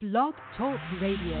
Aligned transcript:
Blog 0.00 0.32
Talk 0.56 0.78
Radio. 1.02 1.38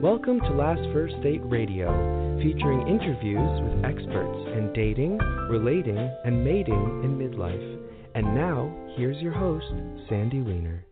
Welcome 0.00 0.38
to 0.38 0.50
Last 0.50 0.80
First 0.92 1.20
Date 1.24 1.40
Radio, 1.42 2.38
featuring 2.40 2.86
interviews 2.86 3.60
with 3.60 3.84
experts 3.84 4.38
in 4.56 4.72
dating, 4.72 5.18
relating, 5.50 5.98
and 5.98 6.44
mating 6.44 7.02
in 7.02 7.18
midlife. 7.18 7.82
And 8.14 8.32
now, 8.32 8.72
here's 8.96 9.20
your 9.20 9.32
host, 9.32 9.66
Sandy 10.08 10.40
Weiner. 10.40 10.86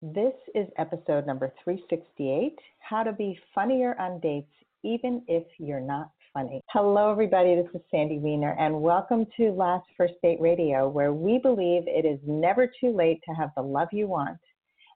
This 0.00 0.34
is 0.54 0.68
episode 0.78 1.26
number 1.26 1.52
368 1.64 2.56
How 2.78 3.02
to 3.02 3.12
Be 3.12 3.36
Funnier 3.56 3.98
on 3.98 4.20
Dates, 4.20 4.52
Even 4.84 5.24
If 5.26 5.48
You're 5.58 5.80
Not 5.80 6.12
Funny. 6.32 6.62
Hello, 6.70 7.10
everybody. 7.10 7.56
This 7.56 7.66
is 7.74 7.80
Sandy 7.90 8.20
Weiner, 8.20 8.54
and 8.56 8.82
welcome 8.82 9.26
to 9.36 9.50
Last 9.50 9.84
First 9.96 10.14
Date 10.22 10.40
Radio, 10.40 10.88
where 10.88 11.12
we 11.12 11.38
believe 11.38 11.82
it 11.88 12.06
is 12.06 12.20
never 12.24 12.70
too 12.80 12.94
late 12.94 13.18
to 13.28 13.34
have 13.34 13.50
the 13.56 13.62
love 13.62 13.88
you 13.90 14.06
want, 14.06 14.38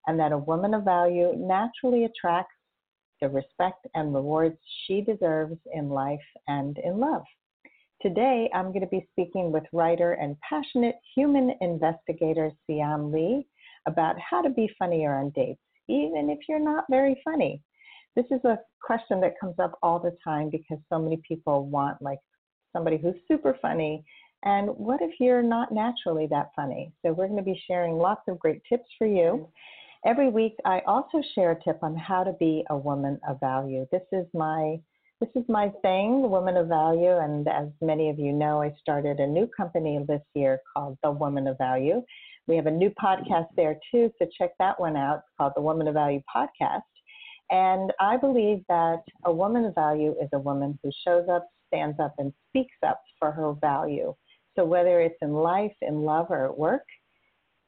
and 0.06 0.16
that 0.20 0.30
a 0.30 0.38
woman 0.38 0.74
of 0.74 0.84
value 0.84 1.34
naturally 1.36 2.04
attracts 2.04 2.54
the 3.20 3.28
respect 3.28 3.84
and 3.96 4.14
rewards 4.14 4.56
she 4.86 5.00
deserves 5.00 5.56
in 5.72 5.88
life 5.88 6.20
and 6.46 6.78
in 6.78 7.00
love. 7.00 7.24
Today, 8.00 8.48
I'm 8.54 8.68
going 8.68 8.82
to 8.82 8.86
be 8.86 9.08
speaking 9.10 9.50
with 9.50 9.64
writer 9.72 10.12
and 10.12 10.36
passionate 10.48 11.00
human 11.16 11.56
investigator 11.60 12.52
Sian 12.64 13.10
Lee 13.10 13.44
about 13.88 14.14
how 14.20 14.40
to 14.40 14.50
be 14.50 14.70
funnier 14.78 15.16
on 15.16 15.30
dates, 15.30 15.60
even 15.88 16.30
if 16.30 16.38
you're 16.48 16.60
not 16.60 16.84
very 16.88 17.20
funny. 17.24 17.60
This 18.16 18.26
is 18.30 18.44
a 18.44 18.58
question 18.82 19.20
that 19.20 19.38
comes 19.40 19.56
up 19.58 19.78
all 19.82 19.98
the 19.98 20.16
time 20.22 20.50
because 20.50 20.78
so 20.92 20.98
many 20.98 21.20
people 21.26 21.66
want 21.66 22.00
like 22.00 22.20
somebody 22.72 22.96
who's 22.96 23.14
super 23.26 23.56
funny. 23.60 24.04
And 24.44 24.68
what 24.68 25.00
if 25.00 25.12
you're 25.18 25.42
not 25.42 25.72
naturally 25.72 26.26
that 26.28 26.50
funny? 26.54 26.92
So 27.02 27.12
we're 27.12 27.28
going 27.28 27.38
to 27.38 27.42
be 27.42 27.60
sharing 27.66 27.96
lots 27.96 28.22
of 28.28 28.38
great 28.38 28.62
tips 28.68 28.88
for 28.98 29.06
you. 29.06 29.22
Mm-hmm. 29.22 30.10
Every 30.10 30.28
week, 30.28 30.52
I 30.66 30.80
also 30.86 31.22
share 31.34 31.52
a 31.52 31.62
tip 31.62 31.78
on 31.82 31.96
how 31.96 32.24
to 32.24 32.34
be 32.34 32.62
a 32.68 32.76
woman 32.76 33.18
of 33.26 33.40
value. 33.40 33.86
This 33.90 34.02
is 34.12 34.26
my 34.34 34.78
this 35.20 35.30
is 35.42 35.48
my 35.48 35.70
thing, 35.80 36.28
Woman 36.28 36.56
of 36.56 36.66
Value, 36.66 37.16
and 37.16 37.46
as 37.48 37.68
many 37.80 38.10
of 38.10 38.18
you 38.18 38.32
know, 38.32 38.60
I 38.60 38.74
started 38.80 39.20
a 39.20 39.26
new 39.26 39.48
company 39.56 39.98
this 40.06 40.20
year 40.34 40.60
called 40.74 40.98
The 41.02 41.10
Woman 41.10 41.46
of 41.46 41.56
Value. 41.56 42.02
We 42.46 42.56
have 42.56 42.66
a 42.66 42.70
new 42.70 42.90
podcast 43.02 43.46
there 43.56 43.78
too, 43.90 44.10
so 44.18 44.28
check 44.36 44.50
that 44.58 44.78
one 44.78 44.96
out. 44.96 45.18
It's 45.18 45.28
called 45.38 45.52
the 45.56 45.62
Woman 45.62 45.88
of 45.88 45.94
Value 45.94 46.20
Podcast. 46.34 46.82
And 47.50 47.92
I 48.00 48.16
believe 48.16 48.64
that 48.68 49.02
a 49.24 49.32
woman's 49.32 49.74
value 49.74 50.14
is 50.20 50.28
a 50.32 50.38
woman 50.38 50.78
who 50.82 50.90
shows 51.06 51.26
up, 51.30 51.48
stands 51.68 51.98
up, 52.00 52.14
and 52.18 52.32
speaks 52.48 52.76
up 52.86 53.02
for 53.18 53.30
her 53.30 53.52
value. 53.60 54.14
So 54.56 54.64
whether 54.64 55.00
it's 55.00 55.18
in 55.20 55.32
life, 55.32 55.74
in 55.82 56.02
love, 56.02 56.26
or 56.30 56.46
at 56.46 56.56
work, 56.56 56.84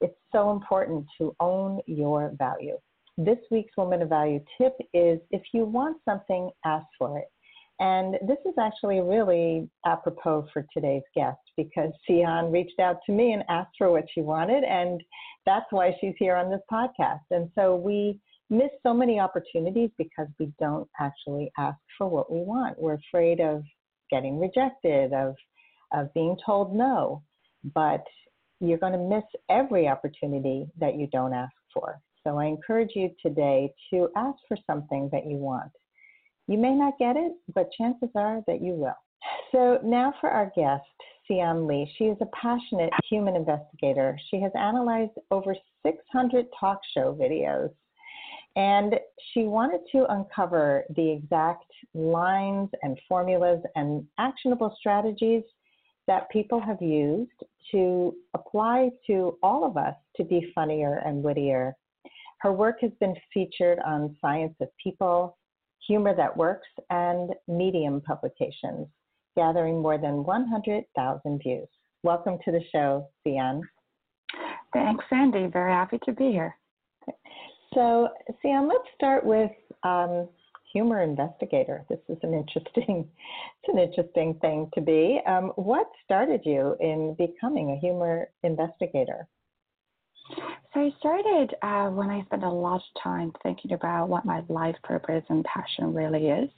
it's 0.00 0.16
so 0.32 0.50
important 0.50 1.06
to 1.18 1.34
own 1.40 1.80
your 1.86 2.32
value. 2.38 2.78
This 3.18 3.38
week's 3.50 3.76
Woman 3.76 4.02
of 4.02 4.10
Value 4.10 4.40
tip 4.60 4.76
is 4.92 5.18
if 5.30 5.42
you 5.52 5.64
want 5.64 5.98
something, 6.04 6.50
ask 6.64 6.86
for 6.98 7.18
it. 7.18 7.28
And 7.78 8.14
this 8.26 8.38
is 8.46 8.54
actually 8.58 9.00
really 9.00 9.68
apropos 9.84 10.48
for 10.52 10.66
today's 10.72 11.02
guest 11.14 11.38
because 11.56 11.92
Sian 12.06 12.50
reached 12.50 12.80
out 12.80 12.98
to 13.06 13.12
me 13.12 13.32
and 13.32 13.42
asked 13.48 13.74
for 13.76 13.90
what 13.90 14.04
she 14.14 14.22
wanted, 14.22 14.64
and 14.64 15.02
that's 15.44 15.66
why 15.70 15.94
she's 16.00 16.14
here 16.18 16.36
on 16.36 16.50
this 16.50 16.60
podcast. 16.72 17.20
And 17.30 17.50
so 17.54 17.76
we 17.76 18.18
miss 18.50 18.70
so 18.82 18.94
many 18.94 19.18
opportunities 19.18 19.90
because 19.98 20.28
we 20.38 20.52
don't 20.58 20.88
actually 21.00 21.50
ask 21.58 21.78
for 21.98 22.08
what 22.08 22.30
we 22.30 22.40
want. 22.40 22.78
We're 22.78 22.98
afraid 23.08 23.40
of 23.40 23.62
getting 24.10 24.38
rejected, 24.38 25.12
of 25.12 25.34
of 25.92 26.12
being 26.14 26.36
told 26.44 26.74
no. 26.74 27.22
But 27.74 28.04
you're 28.60 28.78
going 28.78 28.92
to 28.92 28.98
miss 28.98 29.24
every 29.50 29.88
opportunity 29.88 30.66
that 30.78 30.96
you 30.96 31.08
don't 31.08 31.32
ask 31.32 31.52
for. 31.72 32.00
So 32.24 32.38
I 32.38 32.46
encourage 32.46 32.90
you 32.94 33.10
today 33.24 33.72
to 33.90 34.08
ask 34.16 34.38
for 34.48 34.56
something 34.66 35.08
that 35.12 35.26
you 35.26 35.36
want. 35.36 35.70
You 36.48 36.58
may 36.58 36.74
not 36.74 36.98
get 36.98 37.16
it, 37.16 37.32
but 37.54 37.70
chances 37.76 38.08
are 38.14 38.42
that 38.46 38.62
you 38.62 38.72
will. 38.72 38.96
So 39.52 39.78
now 39.84 40.14
for 40.20 40.30
our 40.30 40.50
guest, 40.56 40.84
Sian 41.26 41.66
Lee. 41.66 41.92
She 41.98 42.04
is 42.04 42.16
a 42.20 42.26
passionate 42.26 42.92
human 43.08 43.34
investigator. 43.34 44.18
She 44.30 44.40
has 44.40 44.52
analyzed 44.54 45.12
over 45.30 45.56
600 45.84 46.46
talk 46.58 46.80
show 46.94 47.16
videos 47.20 47.70
and 48.56 48.94
she 49.32 49.42
wanted 49.42 49.80
to 49.92 50.06
uncover 50.10 50.84
the 50.96 51.10
exact 51.10 51.70
lines 51.94 52.70
and 52.82 52.98
formulas 53.06 53.62
and 53.76 54.04
actionable 54.18 54.74
strategies 54.78 55.42
that 56.06 56.30
people 56.30 56.60
have 56.60 56.80
used 56.80 57.30
to 57.70 58.14
apply 58.34 58.90
to 59.06 59.36
all 59.42 59.64
of 59.64 59.76
us 59.76 59.94
to 60.16 60.24
be 60.24 60.50
funnier 60.54 61.02
and 61.04 61.22
wittier. 61.22 61.76
Her 62.38 62.52
work 62.52 62.78
has 62.80 62.92
been 62.98 63.14
featured 63.32 63.78
on 63.84 64.16
Science 64.20 64.54
of 64.60 64.68
People, 64.82 65.36
Humor 65.86 66.14
That 66.16 66.34
Works, 66.34 66.68
and 66.90 67.30
Medium 67.48 68.00
publications, 68.00 68.86
gathering 69.36 69.82
more 69.82 69.98
than 69.98 70.24
100,000 70.24 71.42
views. 71.42 71.68
Welcome 72.02 72.38
to 72.44 72.52
the 72.52 72.60
show, 72.72 73.08
Sian. 73.24 73.62
Thanks, 74.72 75.04
Sandy. 75.10 75.46
Very 75.46 75.72
happy 75.72 75.98
to 76.04 76.12
be 76.12 76.30
here. 76.30 76.54
So, 77.74 78.08
Sam, 78.42 78.68
let's 78.68 78.88
start 78.94 79.24
with 79.24 79.50
um, 79.82 80.28
humor 80.72 81.02
investigator. 81.02 81.84
This 81.88 81.98
is 82.08 82.18
an 82.22 82.34
interesting, 82.34 83.08
it's 83.62 83.72
an 83.72 83.78
interesting 83.78 84.34
thing 84.40 84.70
to 84.74 84.80
be. 84.80 85.20
Um, 85.26 85.52
what 85.56 85.86
started 86.04 86.40
you 86.44 86.76
in 86.80 87.14
becoming 87.18 87.70
a 87.70 87.78
humor 87.78 88.28
investigator? 88.42 89.26
So 90.74 90.80
I 90.80 90.90
started 90.98 91.54
uh, 91.62 91.88
when 91.90 92.10
I 92.10 92.22
spent 92.24 92.42
a 92.42 92.50
lot 92.50 92.76
of 92.76 93.02
time 93.02 93.32
thinking 93.42 93.72
about 93.72 94.08
what 94.08 94.24
my 94.24 94.42
life 94.48 94.76
purpose 94.82 95.22
and 95.28 95.44
passion 95.44 95.94
really 95.94 96.26
is. 96.26 96.50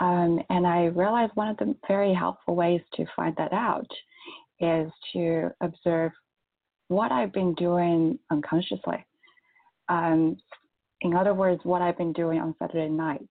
Um, 0.00 0.40
and 0.48 0.66
I 0.66 0.86
realized 0.86 1.32
one 1.34 1.48
of 1.48 1.56
the 1.58 1.74
very 1.86 2.14
helpful 2.14 2.56
ways 2.56 2.80
to 2.94 3.04
find 3.14 3.34
that 3.36 3.52
out 3.52 3.86
is 4.60 4.90
to 5.12 5.50
observe 5.60 6.12
what 6.88 7.12
I've 7.12 7.32
been 7.32 7.54
doing 7.54 8.18
unconsciously. 8.30 9.04
Um, 9.88 10.36
in 11.00 11.14
other 11.14 11.34
words, 11.34 11.60
what 11.64 11.82
I've 11.82 11.98
been 11.98 12.12
doing 12.12 12.40
on 12.40 12.54
Saturday 12.58 12.88
nights. 12.88 13.28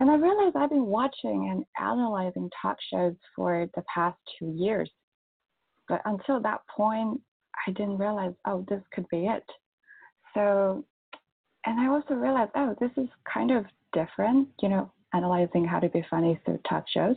And 0.00 0.10
I 0.10 0.16
realized 0.16 0.56
I've 0.56 0.70
been 0.70 0.86
watching 0.86 1.50
and 1.50 1.64
analyzing 1.80 2.50
talk 2.60 2.76
shows 2.92 3.14
for 3.36 3.68
the 3.76 3.84
past 3.92 4.18
two 4.38 4.52
years. 4.56 4.90
But 5.88 6.00
until 6.06 6.40
that 6.40 6.60
point, 6.74 7.20
I 7.66 7.70
didn't 7.72 7.98
realize, 7.98 8.32
oh, 8.46 8.64
this 8.68 8.82
could 8.92 9.06
be 9.10 9.26
it. 9.26 9.44
So, 10.34 10.84
and 11.66 11.78
I 11.80 11.88
also 11.88 12.14
realized, 12.14 12.50
oh, 12.56 12.74
this 12.80 12.90
is 12.96 13.08
kind 13.32 13.52
of 13.52 13.64
different, 13.92 14.48
you 14.60 14.68
know, 14.68 14.90
analyzing 15.14 15.64
how 15.64 15.78
to 15.78 15.88
be 15.88 16.04
funny 16.10 16.40
through 16.44 16.58
talk 16.68 16.84
shows. 16.92 17.16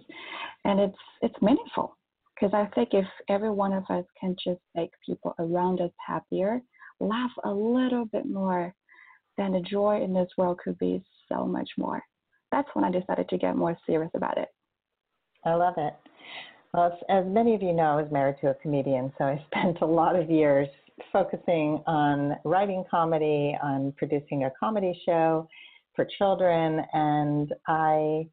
And 0.66 0.80
it's, 0.80 0.98
it's 1.22 1.42
meaningful 1.42 1.98
because 2.36 2.54
I 2.54 2.70
think 2.76 2.90
if 2.92 3.08
every 3.30 3.50
one 3.50 3.74
of 3.74 3.84
us 3.90 4.06
can 4.20 4.36
just 4.44 4.60
make 4.76 4.92
people 5.06 5.34
around 5.40 5.82
us 5.82 5.92
happier, 6.06 6.62
laugh 7.00 7.32
a 7.44 7.52
little 7.52 8.06
bit 8.06 8.26
more, 8.26 8.74
then 9.38 9.52
the 9.54 9.62
joy 9.62 10.02
in 10.02 10.14
this 10.14 10.30
world 10.38 10.60
could 10.64 10.78
be 10.80 11.04
so 11.30 11.46
much 11.46 11.70
more. 11.78 12.02
That's 12.52 12.70
when 12.74 12.86
I 12.86 12.92
decided 12.92 13.28
to 13.30 13.38
get 13.38 13.56
more 13.56 13.78
serious 13.86 14.12
about 14.16 14.38
it. 14.38 14.50
I 15.44 15.54
love 15.56 15.76
it. 15.78 15.94
Well, 16.74 16.98
as 17.10 17.26
many 17.28 17.56
of 17.56 17.62
you 17.62 17.74
know, 17.74 17.84
I 17.98 18.02
was 18.02 18.12
married 18.12 18.36
to 18.42 18.50
a 18.50 18.54
comedian, 18.56 19.12
so 19.18 19.26
I 19.26 19.46
spent 19.52 19.78
a 19.82 19.86
lot 19.86 20.16
of 20.16 20.30
years 20.30 20.68
focusing 21.12 21.84
on 21.88 22.38
writing 22.46 22.84
comedy, 22.90 23.58
on 23.62 23.94
producing 23.98 24.46
a 24.46 24.52
comedy 24.60 25.00
show 25.06 25.48
for 25.96 26.08
children, 26.18 26.82
and 26.94 27.54
I 27.68 28.28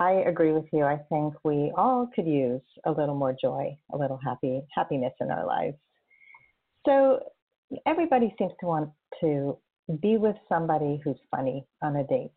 I 0.00 0.12
agree 0.28 0.52
with 0.52 0.66
you. 0.72 0.84
I 0.84 0.98
think 1.08 1.34
we 1.44 1.72
all 1.76 2.08
could 2.14 2.26
use 2.26 2.62
a 2.86 2.90
little 2.90 3.16
more 3.16 3.34
joy, 3.40 3.76
a 3.92 3.96
little 3.96 4.18
happy 4.24 4.62
happiness 4.72 5.12
in 5.20 5.30
our 5.30 5.44
lives. 5.44 5.76
So 6.86 7.20
everybody 7.86 8.34
seems 8.38 8.52
to 8.60 8.66
want 8.66 8.90
to 9.20 9.56
be 10.00 10.16
with 10.16 10.36
somebody 10.48 11.00
who's 11.04 11.18
funny 11.30 11.66
on 11.82 11.96
a 11.96 12.04
date. 12.04 12.32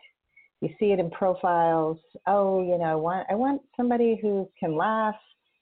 You 0.61 0.69
see 0.79 0.91
it 0.91 0.99
in 0.99 1.09
profiles. 1.09 1.97
Oh, 2.27 2.61
you 2.61 2.77
know, 2.77 2.85
I 2.85 2.95
want 2.95 3.27
I 3.29 3.35
want 3.35 3.61
somebody 3.75 4.19
who 4.21 4.49
can 4.59 4.75
laugh, 4.75 5.15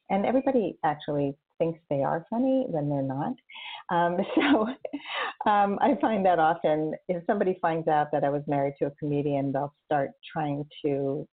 and 0.10 0.26
everybody 0.26 0.78
actually 0.84 1.36
thinks 1.58 1.80
they 1.90 2.04
are 2.04 2.26
funny 2.30 2.66
when 2.68 2.90
they're 2.90 3.02
not. 3.02 3.34
Um, 3.90 4.18
so 4.36 5.50
um, 5.50 5.78
I 5.82 5.96
find 6.02 6.26
that 6.26 6.40
often 6.40 6.94
if 7.08 7.24
somebody 7.26 7.58
finds 7.62 7.88
out 7.88 8.12
that 8.12 8.24
I 8.24 8.30
was 8.30 8.44
married 8.48 8.74
to 8.80 8.88
a 8.88 8.92
comedian, 8.92 9.52
they'll 9.52 9.74
start 9.86 10.12
trying 10.32 10.66
to 10.86 11.28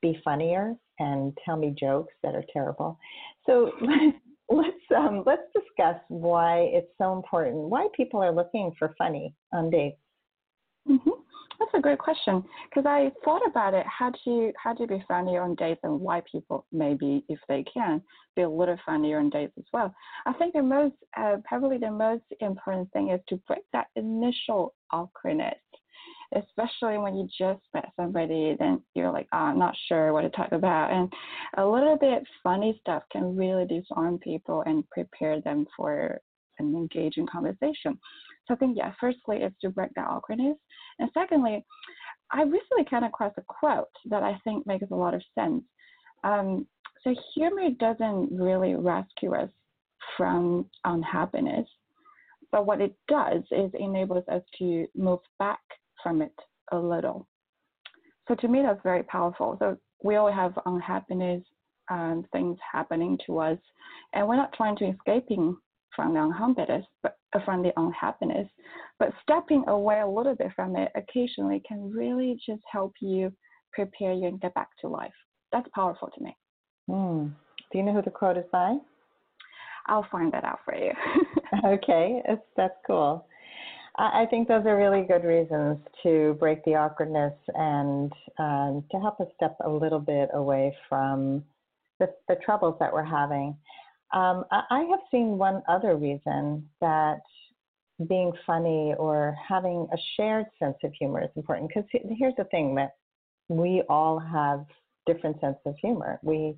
be 0.00 0.20
funnier 0.24 0.74
and 0.98 1.36
tell 1.44 1.56
me 1.56 1.74
jokes 1.78 2.14
that 2.22 2.34
are 2.34 2.44
terrible. 2.52 2.98
So 3.46 3.72
let's 4.52 4.76
um, 4.96 5.22
let's 5.26 5.42
discuss 5.52 5.96
why 6.08 6.70
it's 6.72 6.90
so 6.98 7.12
important. 7.12 7.56
Why 7.56 7.88
people 7.96 8.22
are 8.22 8.32
looking 8.32 8.72
for 8.78 8.94
funny 8.98 9.34
on 9.52 9.70
dates. 9.70 9.98
Mm-hmm. 10.88 11.10
That's 11.58 11.70
a 11.74 11.80
great 11.80 11.98
question 11.98 12.42
because 12.68 12.86
I 12.86 13.12
thought 13.24 13.42
about 13.46 13.74
it. 13.74 13.86
How 13.86 14.12
to 14.24 14.52
how 14.62 14.74
to 14.74 14.86
be 14.86 15.04
funnier 15.06 15.42
on 15.42 15.54
dates 15.54 15.80
and 15.84 16.00
why 16.00 16.22
people 16.30 16.66
maybe 16.72 17.24
if 17.28 17.38
they 17.48 17.64
can 17.72 18.02
be 18.34 18.42
a 18.42 18.50
little 18.50 18.78
funnier 18.84 19.18
on 19.18 19.30
dates 19.30 19.52
as 19.58 19.64
well. 19.72 19.94
I 20.26 20.32
think 20.34 20.54
the 20.54 20.62
most 20.62 20.96
uh, 21.16 21.36
probably 21.44 21.78
the 21.78 21.90
most 21.90 22.24
important 22.40 22.90
thing 22.92 23.10
is 23.10 23.20
to 23.28 23.36
break 23.46 23.62
that 23.72 23.86
initial 23.96 24.74
awkwardness, 24.90 25.54
especially 26.34 26.98
when 26.98 27.14
you 27.16 27.28
just 27.38 27.60
met 27.74 27.90
somebody. 27.96 28.56
Then 28.58 28.82
you're 28.94 29.12
like, 29.12 29.28
oh, 29.32 29.38
I'm 29.38 29.58
not 29.58 29.76
sure 29.88 30.12
what 30.12 30.22
to 30.22 30.30
talk 30.30 30.52
about, 30.52 30.90
and 30.90 31.12
a 31.56 31.66
little 31.66 31.96
bit 31.96 32.24
funny 32.42 32.78
stuff 32.80 33.02
can 33.12 33.36
really 33.36 33.66
disarm 33.66 34.18
people 34.18 34.62
and 34.66 34.88
prepare 34.90 35.40
them 35.40 35.66
for 35.76 36.20
an 36.58 36.74
engaging 36.74 37.26
conversation. 37.26 37.98
So 38.46 38.54
I 38.54 38.56
think, 38.56 38.76
yeah, 38.76 38.92
firstly, 39.00 39.38
is 39.38 39.52
to 39.60 39.70
break 39.70 39.92
that 39.94 40.08
awkwardness. 40.08 40.56
And 40.98 41.10
secondly, 41.14 41.64
I 42.30 42.42
recently 42.42 42.84
came 42.88 43.04
across 43.04 43.32
a 43.36 43.42
quote 43.42 43.86
that 44.06 44.22
I 44.22 44.38
think 44.44 44.66
makes 44.66 44.90
a 44.90 44.94
lot 44.94 45.14
of 45.14 45.22
sense. 45.34 45.62
Um, 46.24 46.66
so 47.04 47.14
humor 47.34 47.68
doesn't 47.78 48.30
really 48.32 48.74
rescue 48.74 49.34
us 49.34 49.50
from 50.16 50.66
unhappiness, 50.84 51.68
but 52.50 52.66
what 52.66 52.80
it 52.80 52.94
does 53.08 53.42
is 53.50 53.70
enables 53.74 54.24
us 54.28 54.42
to 54.58 54.86
move 54.96 55.20
back 55.38 55.60
from 56.02 56.22
it 56.22 56.34
a 56.72 56.78
little. 56.78 57.26
So 58.28 58.34
to 58.36 58.48
me, 58.48 58.62
that's 58.62 58.82
very 58.82 59.02
powerful. 59.02 59.56
So 59.58 59.76
we 60.02 60.16
all 60.16 60.32
have 60.32 60.58
unhappiness, 60.66 61.42
um, 61.90 62.24
things 62.32 62.58
happening 62.70 63.18
to 63.26 63.38
us, 63.38 63.58
and 64.14 64.26
we're 64.26 64.36
not 64.36 64.52
trying 64.54 64.76
to 64.76 64.90
escaping 64.90 65.56
from 65.94 66.14
the 66.14 66.22
unhappiness, 66.22 66.84
but 67.02 67.18
uh, 67.34 67.40
from 67.44 67.62
the 67.62 67.72
unhappiness. 67.76 68.48
But 68.98 69.12
stepping 69.22 69.64
away 69.68 70.00
a 70.00 70.06
little 70.06 70.34
bit 70.34 70.52
from 70.54 70.76
it 70.76 70.90
occasionally 70.94 71.62
can 71.66 71.90
really 71.90 72.38
just 72.46 72.62
help 72.70 72.94
you 73.00 73.32
prepare 73.72 74.12
you 74.12 74.28
and 74.28 74.40
get 74.40 74.54
back 74.54 74.68
to 74.80 74.88
life. 74.88 75.12
That's 75.50 75.68
powerful 75.74 76.08
to 76.16 76.22
me. 76.22 76.36
Mm. 76.88 77.32
Do 77.70 77.78
you 77.78 77.84
know 77.84 77.92
who 77.92 78.02
the 78.02 78.10
quote 78.10 78.38
is 78.38 78.44
by? 78.52 78.76
I'll 79.86 80.06
find 80.10 80.32
that 80.32 80.44
out 80.44 80.60
for 80.64 80.74
you. 80.76 80.92
okay, 81.66 82.22
that's, 82.26 82.40
that's 82.56 82.74
cool. 82.86 83.26
I 83.96 84.26
think 84.30 84.48
those 84.48 84.64
are 84.64 84.76
really 84.76 85.02
good 85.06 85.24
reasons 85.24 85.78
to 86.02 86.34
break 86.40 86.64
the 86.64 86.76
awkwardness 86.76 87.34
and 87.54 88.10
um, 88.38 88.84
to 88.90 88.98
help 88.98 89.20
us 89.20 89.26
step 89.36 89.56
a 89.64 89.68
little 89.68 89.98
bit 89.98 90.30
away 90.32 90.74
from 90.88 91.44
the, 92.00 92.08
the 92.26 92.36
troubles 92.44 92.76
that 92.80 92.92
we're 92.92 93.04
having. 93.04 93.54
Um, 94.14 94.44
I 94.50 94.86
have 94.90 95.00
seen 95.10 95.38
one 95.38 95.62
other 95.68 95.96
reason 95.96 96.68
that 96.80 97.20
being 98.08 98.32
funny 98.46 98.94
or 98.98 99.36
having 99.46 99.86
a 99.92 99.96
shared 100.16 100.46
sense 100.58 100.76
of 100.84 100.92
humor 100.98 101.22
is 101.22 101.30
important. 101.36 101.68
Because 101.68 101.88
here's 102.18 102.34
the 102.36 102.44
thing 102.44 102.74
that 102.76 102.92
we 103.48 103.82
all 103.88 104.18
have 104.18 104.64
different 105.06 105.40
sense 105.40 105.56
of 105.66 105.74
humor. 105.80 106.18
We 106.22 106.54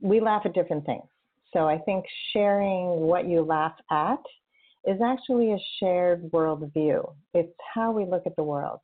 we 0.00 0.20
laugh 0.20 0.42
at 0.44 0.54
different 0.54 0.84
things. 0.84 1.04
So 1.52 1.66
I 1.66 1.78
think 1.78 2.04
sharing 2.32 3.00
what 3.00 3.26
you 3.26 3.42
laugh 3.42 3.74
at 3.90 4.20
is 4.84 5.00
actually 5.04 5.52
a 5.52 5.58
shared 5.78 6.30
worldview. 6.30 7.12
It's 7.34 7.52
how 7.74 7.92
we 7.92 8.04
look 8.04 8.22
at 8.26 8.36
the 8.36 8.42
world. 8.42 8.80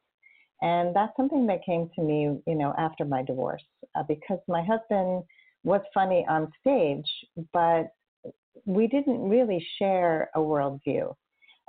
And 0.62 0.94
that's 0.96 1.14
something 1.16 1.46
that 1.46 1.64
came 1.64 1.90
to 1.96 2.02
me, 2.02 2.38
you 2.46 2.54
know, 2.54 2.74
after 2.78 3.04
my 3.04 3.22
divorce, 3.22 3.62
uh, 3.94 4.02
because 4.08 4.38
my 4.48 4.62
husband 4.62 5.22
was 5.64 5.82
funny 5.92 6.24
on 6.28 6.50
stage, 6.60 7.08
but 7.52 7.88
we 8.64 8.86
didn't 8.86 9.28
really 9.28 9.64
share 9.78 10.30
a 10.34 10.38
worldview. 10.38 11.14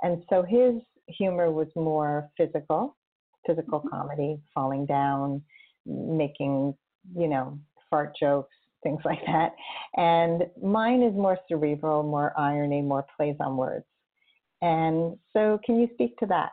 And 0.02 0.22
so 0.30 0.42
his 0.42 0.74
humor 1.06 1.50
was 1.50 1.68
more 1.74 2.30
physical, 2.36 2.96
physical 3.46 3.80
mm-hmm. 3.80 3.88
comedy, 3.88 4.40
falling 4.54 4.86
down, 4.86 5.42
making, 5.86 6.74
you 7.16 7.28
know, 7.28 7.58
fart 7.90 8.14
jokes, 8.18 8.54
things 8.82 9.00
like 9.04 9.20
that. 9.26 9.54
And 9.96 10.44
mine 10.62 11.02
is 11.02 11.14
more 11.14 11.38
cerebral, 11.48 12.02
more 12.02 12.32
irony, 12.38 12.80
more 12.82 13.06
plays 13.16 13.36
on 13.40 13.56
words. 13.56 13.84
And 14.60 15.16
so, 15.32 15.58
can 15.64 15.78
you 15.80 15.88
speak 15.94 16.16
to 16.18 16.26
that? 16.26 16.50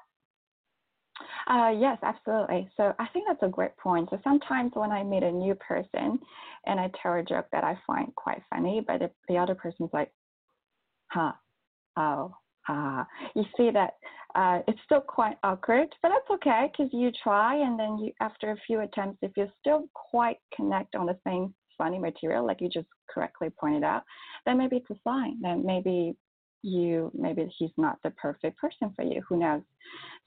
Uh, 1.47 1.71
yes, 1.77 1.97
absolutely. 2.01 2.69
So 2.75 2.93
I 2.99 3.07
think 3.13 3.25
that's 3.27 3.43
a 3.43 3.47
great 3.47 3.75
point. 3.77 4.09
So 4.09 4.19
sometimes 4.23 4.71
when 4.73 4.91
I 4.91 5.03
meet 5.03 5.23
a 5.23 5.31
new 5.31 5.55
person 5.55 6.19
and 6.65 6.79
I 6.79 6.89
tell 7.01 7.13
a 7.13 7.23
joke 7.23 7.45
that 7.51 7.63
I 7.63 7.77
find 7.85 8.13
quite 8.15 8.41
funny, 8.49 8.83
but 8.85 8.99
the, 8.99 9.11
the 9.29 9.37
other 9.37 9.55
person's 9.55 9.91
like, 9.93 10.11
huh, 11.07 11.33
oh, 11.97 12.35
ah. 12.67 13.01
Uh. 13.01 13.05
You 13.35 13.43
see 13.55 13.69
that 13.71 13.93
uh, 14.33 14.59
it's 14.67 14.79
still 14.85 15.01
quite 15.01 15.37
awkward, 15.43 15.87
but 16.01 16.09
that's 16.09 16.41
okay 16.41 16.71
because 16.71 16.91
you 16.91 17.11
try 17.23 17.55
and 17.55 17.79
then 17.79 17.99
you, 17.99 18.11
after 18.21 18.51
a 18.51 18.57
few 18.65 18.81
attempts, 18.81 19.19
if 19.21 19.31
you 19.37 19.47
still 19.59 19.87
quite 19.93 20.37
connect 20.55 20.95
on 20.95 21.05
the 21.05 21.17
same 21.25 21.53
funny 21.77 21.99
material, 21.99 22.45
like 22.45 22.59
you 22.59 22.69
just 22.69 22.87
correctly 23.09 23.49
pointed 23.59 23.83
out, 23.83 24.03
then 24.45 24.57
maybe 24.57 24.77
it's 24.77 24.89
a 24.89 24.99
sign. 25.07 25.39
Then 25.41 25.65
maybe 25.65 26.15
you 26.65 27.11
maybe 27.13 27.49
he's 27.57 27.71
not 27.77 27.97
the 28.03 28.09
perfect 28.11 28.57
person 28.57 28.91
for 28.95 29.03
you 29.03 29.21
who 29.27 29.37
knows? 29.37 29.61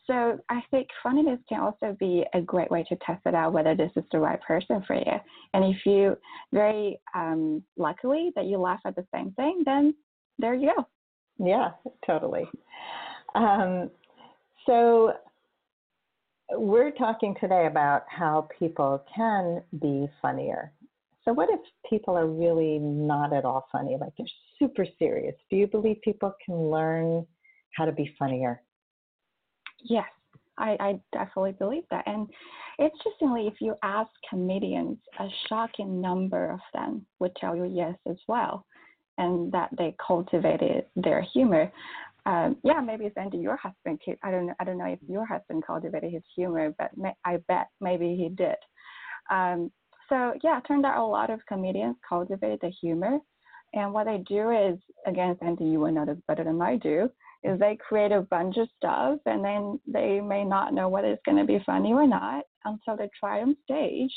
So 0.07 0.39
i 0.49 0.63
think 0.71 0.89
funniness 1.03 1.39
can 1.49 1.61
also 1.61 1.97
be 1.99 2.25
a 2.35 2.41
great 2.41 2.71
way 2.71 2.85
to 2.89 2.97
test 3.05 3.21
it 3.27 3.35
out 3.35 3.53
whether 3.53 3.75
this 3.75 3.91
is 3.97 4.05
the 4.13 4.19
right 4.19 4.41
person 4.43 4.83
for 4.87 4.97
you. 4.97 5.13
And 5.55 5.65
if 5.65 5.85
you 5.85 6.17
very 6.53 7.01
um, 7.15 7.63
luckily 7.77 8.33
that 8.37 8.47
you 8.47 8.59
laugh 8.59 8.81
at 8.87 8.97
the 8.97 9.07
same 9.15 9.33
thing 9.33 9.63
then 9.65 9.95
there 10.39 10.55
you 10.55 10.73
go. 10.77 10.87
Yeah 11.39 11.71
totally. 12.07 12.49
Um, 13.35 13.91
so 14.67 15.13
we're 16.53 16.93
talking 16.93 17.35
today 17.41 17.67
about 17.67 18.05
how 18.09 18.49
people 18.59 19.05
can 19.15 19.63
be 19.81 20.09
funnier 20.23 20.73
so, 21.29 21.35
what 21.35 21.51
if 21.51 21.61
people 21.91 22.17
are 22.17 22.27
really 22.27 22.79
not 22.79 23.35
at 23.35 23.45
all 23.45 23.67
funny? 23.71 23.99
Like 24.01 24.15
they're 24.17 24.27
super 24.59 24.87
serious. 24.99 25.35
Do 25.51 25.57
you 25.57 25.67
believe 25.67 26.01
people 26.03 26.35
can 26.43 26.71
learn 26.71 27.27
how 27.77 27.85
to 27.85 27.93
be 27.93 28.15
funnier? 28.19 28.63
Yes, 29.85 30.07
I, 30.57 30.79
I 30.81 31.01
definitely 31.13 31.53
believe 31.53 31.83
that. 31.91 32.05
And 32.07 32.29
interestingly, 32.79 33.47
if 33.47 33.61
you 33.61 33.75
ask 33.83 34.09
comedians, 34.31 34.97
a 35.21 35.29
shocking 35.51 36.01
number 36.01 36.51
of 36.51 36.61
them 36.73 37.05
would 37.19 37.37
tell 37.37 37.55
you 37.55 37.67
yes 37.67 37.95
as 38.09 38.17
well, 38.27 38.65
and 39.19 39.53
that 39.53 39.69
they 39.77 39.95
cultivated 40.05 40.87
their 40.97 41.21
humor. 41.21 41.71
Um, 42.25 42.57
yeah, 42.65 42.81
maybe 42.81 43.05
it's 43.05 43.19
Andy, 43.19 43.37
your 43.37 43.59
husband. 43.59 44.01
I 44.23 44.31
don't 44.31 44.47
know. 44.47 44.55
I 44.61 44.65
don't 44.65 44.79
know 44.79 44.87
if 44.87 44.99
your 45.07 45.27
husband 45.27 45.63
cultivated 45.67 46.11
his 46.11 46.23
humor, 46.35 46.75
but 46.79 46.97
may, 46.97 47.13
I 47.27 47.37
bet 47.49 47.67
maybe 47.83 48.17
he 48.17 48.31
did. 48.31 48.57
Um, 49.31 49.71
so 50.09 50.35
yeah, 50.43 50.59
it 50.59 50.65
turned 50.67 50.87
out 50.87 50.99
a 50.99 51.05
lot 51.05 51.31
of 51.31 51.45
comedians 51.47 51.97
cultivate 52.09 52.61
the 52.61 52.71
humor. 52.81 53.19
And 53.75 53.93
what 53.93 54.07
they 54.07 54.19
do 54.27 54.51
is, 54.51 54.79
again, 55.07 55.37
Sandy, 55.41 55.65
you 55.65 55.81
will 55.81 55.93
know 55.93 56.07
this 56.07 56.17
better 56.27 56.45
than 56.45 56.61
I 56.63 56.77
do, 56.77 57.11
is 57.45 57.59
they 57.59 57.77
create 57.77 58.13
a 58.13 58.23
bunch 58.23 58.57
of 58.57 58.69
stuff 58.77 59.19
and 59.27 59.45
then 59.45 59.79
they 59.87 60.21
may 60.21 60.43
not 60.45 60.73
know 60.73 60.89
whether 60.89 61.09
it's 61.09 61.23
going 61.25 61.39
to 61.39 61.45
be 61.45 61.63
funny 61.67 61.93
or 61.93 62.07
not 62.07 62.45
until 62.65 62.97
they 62.97 63.11
try 63.19 63.43
on 63.43 63.57
stage. 63.65 64.13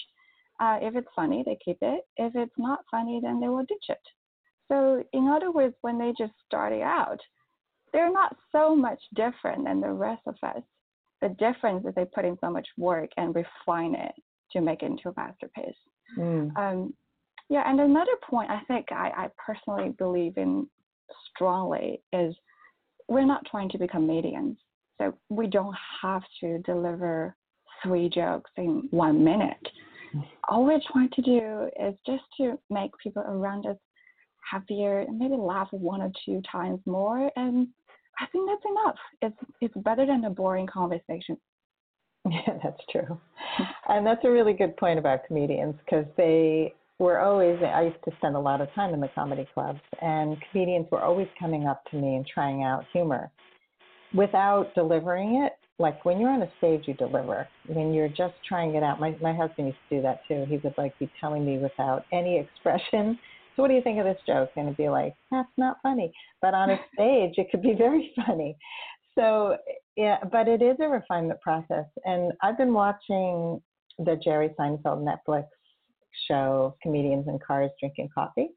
Uh, 0.60 0.78
if 0.82 0.96
it's 0.96 1.08
funny, 1.16 1.44
they 1.46 1.58
keep 1.64 1.78
it. 1.82 2.02
If 2.18 2.34
it's 2.36 2.54
not 2.58 2.80
funny, 2.90 3.20
then 3.22 3.42
they 3.42 3.50
will 3.50 3.66
ditch 3.66 3.86
it. 3.90 3.98
So, 4.72 5.04
in 5.12 5.28
other 5.28 5.52
words, 5.52 5.76
when 5.82 5.98
they 6.00 6.14
just 6.18 6.34
started 6.46 6.82
out, 6.82 7.20
they're 7.92 8.12
not 8.12 8.38
so 8.54 8.74
much 8.74 9.00
different 9.16 9.66
than 9.66 9.82
the 9.82 9.92
rest 9.92 10.22
of 10.28 10.36
us. 10.44 10.62
The 11.22 11.30
difference 11.30 11.86
is 11.86 11.94
they 11.96 12.06
put 12.06 12.26
in 12.26 12.38
so 12.40 12.50
much 12.50 12.68
work 12.78 13.10
and 13.18 13.36
refine 13.36 13.96
it 13.96 14.14
to 14.54 14.62
make 14.62 14.84
it 14.84 14.88
into 14.88 15.10
a 15.10 15.14
masterpiece. 15.16 15.76
Mm. 16.18 16.56
Um, 16.58 16.94
yeah, 17.50 17.64
and 17.66 17.80
another 17.80 18.16
point 18.30 18.50
I 18.50 18.62
think 18.68 18.92
I, 18.92 19.12
I 19.16 19.28
personally 19.46 19.94
believe 19.98 20.38
in 20.38 20.68
strongly 21.34 22.02
is 22.14 22.36
we're 23.08 23.26
not 23.26 23.46
trying 23.50 23.70
to 23.70 23.78
be 23.78 23.88
comedians. 23.88 24.58
So 25.00 25.14
we 25.30 25.48
don't 25.48 25.76
have 26.02 26.22
to 26.42 26.60
deliver 26.60 27.36
three 27.84 28.10
jokes 28.10 28.52
in 28.58 28.88
one 28.92 29.24
minute. 29.24 29.68
All 30.50 30.66
we're 30.66 30.82
trying 30.92 31.10
to 31.14 31.22
do 31.22 31.70
is 31.80 31.96
just 32.06 32.24
to 32.38 32.60
make 32.70 32.92
people 33.02 33.24
around 33.26 33.66
us 33.66 33.78
happier 34.50 35.00
and 35.00 35.18
maybe 35.18 35.36
laugh 35.36 35.70
one 35.72 36.02
or 36.02 36.12
two 36.26 36.42
times 36.50 36.80
more. 36.86 37.32
And 37.36 37.68
I 38.20 38.28
think 38.28 38.50
that's 38.50 38.72
enough. 38.72 38.96
It's 39.22 39.52
it's 39.62 39.84
better 39.84 40.06
than 40.06 40.26
a 40.26 40.30
boring 40.30 40.68
conversation. 40.68 41.38
Yeah, 42.30 42.54
that's 42.64 42.82
true. 42.92 43.20
And 43.90 44.06
that's 44.06 44.24
a 44.24 44.30
really 44.30 44.54
good 44.54 44.78
point 44.78 45.00
about 45.00 45.26
comedians 45.28 45.76
because 45.84 46.06
they 46.18 46.74
were 47.00 47.20
always, 47.20 47.58
I 47.64 47.84
used 47.84 48.04
to 48.06 48.12
spend 48.18 48.36
a 48.36 48.40
lot 48.40 48.62
of 48.62 48.72
time 48.74 48.94
in 48.94 49.02
the 49.02 49.10
comedy 49.16 49.48
clubs, 49.54 49.80
and 50.02 50.38
comedians 50.52 50.88
were 50.92 51.02
always 51.02 51.28
coming 51.40 51.66
up 51.68 51.84
to 51.90 51.98
me 51.98 52.16
and 52.16 52.28
trying 52.28 52.64
out 52.64 52.86
humor 52.94 53.32
without 54.14 54.74
delivering 54.76 55.44
it. 55.44 55.54
Like 55.80 56.06
when 56.06 56.20
you're 56.20 56.30
on 56.30 56.44
a 56.44 56.52
stage, 56.60 56.84
you 56.86 56.94
deliver. 56.94 57.48
When 57.68 57.92
you're 57.92 58.08
just 58.08 58.36
trying 58.48 58.76
it 58.76 58.84
out, 58.84 59.00
my, 59.00 59.16
my 59.20 59.34
husband 59.34 59.68
used 59.68 59.80
to 59.90 59.96
do 59.96 60.02
that 60.04 60.22
too. 60.28 60.46
He 60.48 60.58
would 60.58 60.76
like 60.78 60.98
be 61.00 61.10
telling 61.20 61.44
me 61.44 61.58
without 61.58 62.06
any 62.12 62.40
expression. 62.40 63.18
So, 63.58 63.64
what 63.64 63.68
do 63.68 63.74
you 63.74 63.82
think 63.82 64.00
of 64.00 64.06
this 64.06 64.18
joke? 64.26 64.52
And 64.56 64.68
it'd 64.68 64.78
be 64.78 64.88
like, 64.88 65.14
that's 65.30 65.52
not 65.58 65.76
funny. 65.84 66.14
But 66.42 66.54
on 66.54 66.70
a 66.70 66.80
stage, 66.94 67.34
it 67.36 67.52
could 67.52 67.62
be 67.62 67.74
very 67.78 68.14
funny. 68.26 68.56
So 69.14 69.58
Yeah, 69.98 70.18
but 70.32 70.48
it 70.48 70.62
is 70.62 70.78
a 70.80 70.88
refinement 70.88 71.42
process. 71.42 71.86
And 72.06 72.32
I've 72.42 72.58
been 72.58 72.74
watching 72.74 73.62
the 73.98 74.20
Jerry 74.24 74.50
Seinfeld 74.58 75.06
Netflix 75.06 75.46
show, 76.28 76.76
Comedians 76.82 77.28
in 77.28 77.40
Cars 77.46 77.72
Drinking 77.80 78.10
Coffee. 78.14 78.50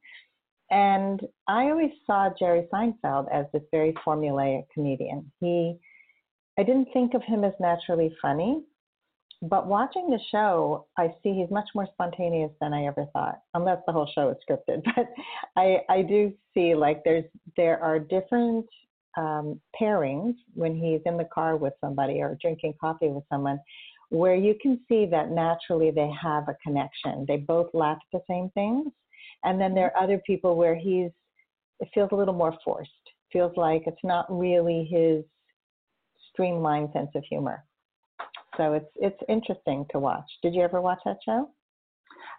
And 0.70 1.20
I 1.46 1.64
always 1.70 1.90
saw 2.06 2.30
Jerry 2.38 2.66
Seinfeld 2.72 3.26
as 3.32 3.46
this 3.52 3.62
very 3.70 3.92
formulaic 4.06 4.64
comedian. 4.72 5.30
He, 5.40 5.76
I 6.58 6.62
didn't 6.62 6.88
think 6.92 7.14
of 7.14 7.22
him 7.22 7.44
as 7.44 7.52
naturally 7.60 8.14
funny, 8.22 8.62
but 9.42 9.66
watching 9.66 10.08
the 10.08 10.18
show, 10.30 10.86
I 10.96 11.08
see 11.22 11.34
he's 11.34 11.50
much 11.50 11.68
more 11.74 11.86
spontaneous 11.92 12.52
than 12.60 12.72
I 12.72 12.86
ever 12.86 13.06
thought, 13.12 13.40
unless 13.52 13.78
the 13.86 13.92
whole 13.92 14.08
show 14.14 14.30
is 14.30 14.36
scripted. 14.48 14.82
But 14.96 15.08
I, 15.56 15.80
I 15.88 16.02
do 16.02 16.32
see 16.54 16.74
like 16.74 17.02
there's 17.04 17.24
there 17.56 17.82
are 17.82 17.98
different 17.98 18.66
um, 19.16 19.60
pairings 19.80 20.34
when 20.54 20.74
he's 20.74 21.00
in 21.06 21.16
the 21.16 21.28
car 21.32 21.56
with 21.56 21.74
somebody 21.80 22.20
or 22.20 22.36
drinking 22.40 22.74
coffee 22.80 23.08
with 23.08 23.24
someone 23.30 23.58
where 24.10 24.34
you 24.36 24.54
can 24.60 24.80
see 24.88 25.06
that 25.06 25.30
naturally 25.30 25.90
they 25.90 26.10
have 26.20 26.48
a 26.48 26.56
connection. 26.62 27.24
They 27.26 27.38
both 27.38 27.68
laugh 27.74 27.98
at 27.98 28.20
the 28.20 28.32
same 28.32 28.50
things. 28.54 28.92
And 29.44 29.60
then 29.60 29.74
there 29.74 29.92
are 29.94 30.02
other 30.02 30.20
people 30.26 30.56
where 30.56 30.74
he's, 30.74 31.10
it 31.80 31.88
feels 31.92 32.10
a 32.12 32.16
little 32.16 32.34
more 32.34 32.56
forced. 32.64 32.90
Feels 33.32 33.56
like 33.56 33.82
it's 33.86 33.96
not 34.04 34.26
really 34.28 34.84
his 34.90 35.24
streamlined 36.32 36.90
sense 36.92 37.10
of 37.14 37.24
humor. 37.28 37.64
So 38.56 38.74
it's 38.74 38.90
it's 38.96 39.20
interesting 39.28 39.84
to 39.90 39.98
watch. 39.98 40.26
Did 40.42 40.54
you 40.54 40.62
ever 40.62 40.80
watch 40.80 41.00
that 41.04 41.18
show? 41.24 41.50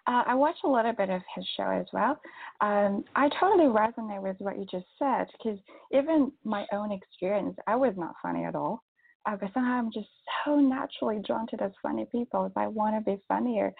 Uh, 0.06 0.22
I 0.26 0.34
watched 0.34 0.64
a 0.64 0.70
little 0.70 0.92
bit 0.92 1.10
of 1.10 1.22
his 1.34 1.46
show 1.56 1.68
as 1.70 1.86
well. 1.92 2.20
Um, 2.60 3.04
I 3.14 3.28
totally 3.40 3.68
resonate 3.68 4.22
with 4.22 4.36
what 4.38 4.58
you 4.58 4.66
just 4.70 4.86
said 4.98 5.26
because 5.32 5.58
even 5.92 6.32
my 6.44 6.66
own 6.72 6.92
experience, 6.92 7.56
I 7.66 7.76
was 7.76 7.94
not 7.96 8.14
funny 8.22 8.44
at 8.44 8.54
all. 8.54 8.82
Uh, 9.26 9.36
but 9.40 9.52
somehow 9.52 9.72
I'm 9.72 9.90
just 9.92 10.08
so 10.44 10.60
naturally 10.60 11.20
drawn 11.26 11.48
to 11.48 11.56
those 11.56 11.72
funny 11.82 12.06
people. 12.12 12.50
I 12.54 12.68
want 12.68 12.94
to 12.94 13.10
be 13.10 13.20
funnier, 13.26 13.72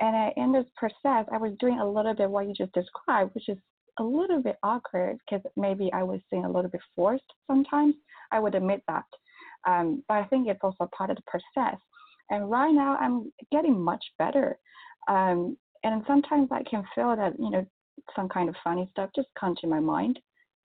and 0.00 0.16
uh, 0.16 0.30
in 0.42 0.50
this 0.50 0.64
process, 0.76 1.26
I 1.30 1.36
was 1.36 1.52
doing 1.60 1.78
a 1.78 1.86
little 1.86 2.14
bit 2.14 2.30
what 2.30 2.48
you 2.48 2.54
just 2.54 2.72
described, 2.72 3.34
which 3.34 3.50
is 3.50 3.58
a 4.00 4.02
little 4.02 4.42
bit 4.42 4.56
awkward 4.62 5.18
because 5.18 5.44
maybe 5.56 5.90
I 5.92 6.02
was 6.02 6.20
being 6.30 6.46
a 6.46 6.50
little 6.50 6.70
bit 6.70 6.80
forced 6.96 7.22
sometimes. 7.46 7.94
I 8.32 8.40
would 8.40 8.54
admit 8.54 8.82
that, 8.88 9.04
um, 9.66 10.02
but 10.08 10.14
I 10.14 10.24
think 10.24 10.48
it's 10.48 10.60
also 10.62 10.88
part 10.96 11.10
of 11.10 11.16
the 11.16 11.22
process. 11.26 11.78
And 12.30 12.50
right 12.50 12.72
now, 12.72 12.96
I'm 12.96 13.30
getting 13.52 13.78
much 13.78 14.04
better. 14.18 14.58
Um, 15.08 15.56
and 15.82 16.02
sometimes 16.06 16.48
I 16.50 16.62
can 16.68 16.84
feel 16.94 17.14
that 17.16 17.34
you 17.38 17.50
know 17.50 17.66
some 18.16 18.28
kind 18.28 18.48
of 18.48 18.54
funny 18.64 18.88
stuff 18.92 19.10
just 19.14 19.28
comes 19.38 19.58
to 19.60 19.66
my 19.66 19.80
mind. 19.80 20.18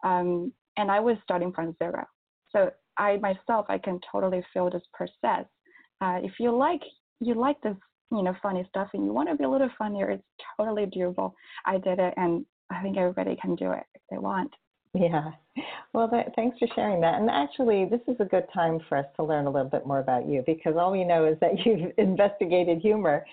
Um, 0.03 0.53
and 0.77 0.89
I 0.89 1.00
was 1.00 1.17
starting 1.24 1.51
from 1.51 1.75
zero, 1.77 2.05
so 2.51 2.72
I 2.98 3.17
myself 3.17 3.65
I 3.69 3.77
can 3.77 4.00
totally 4.12 4.43
feel 4.53 4.69
this 4.69 4.84
process. 4.93 5.46
Uh, 6.01 6.19
if 6.24 6.34
you 6.39 6.55
like 6.55 6.81
you 7.19 7.34
like 7.34 7.62
this 7.62 7.75
you 8.12 8.24
know 8.24 8.36
funny 8.41 8.65
stuff 8.69 8.89
and 8.93 9.03
you 9.05 9.12
want 9.12 9.29
to 9.29 9.36
be 9.36 9.43
a 9.43 9.50
little 9.50 9.69
funnier, 9.77 10.10
it's 10.10 10.24
totally 10.58 10.86
doable. 10.86 11.34
I 11.65 11.77
did 11.77 12.00
it, 12.00 12.13
and 12.17 12.46
I 12.72 12.81
think 12.81 12.98
everybody 12.98 13.38
can 13.41 13.55
do 13.55 13.72
it 13.72 13.84
if 13.93 14.01
they 14.10 14.17
want. 14.17 14.51
Yeah. 14.93 15.31
Well, 15.93 16.10
th- 16.10 16.27
thanks 16.36 16.58
for 16.58 16.67
sharing 16.75 17.01
that. 17.01 17.19
And 17.19 17.29
actually, 17.29 17.86
this 17.86 18.01
is 18.08 18.15
a 18.19 18.25
good 18.25 18.46
time 18.53 18.79
for 18.88 18.98
us 18.98 19.05
to 19.17 19.24
learn 19.24 19.46
a 19.46 19.50
little 19.50 19.69
bit 19.69 19.86
more 19.86 20.00
about 20.00 20.27
you 20.27 20.43
because 20.46 20.75
all 20.77 20.91
we 20.91 21.03
know 21.03 21.25
is 21.25 21.38
that 21.41 21.51
you've 21.65 21.91
investigated 21.98 22.79
humor 22.79 23.25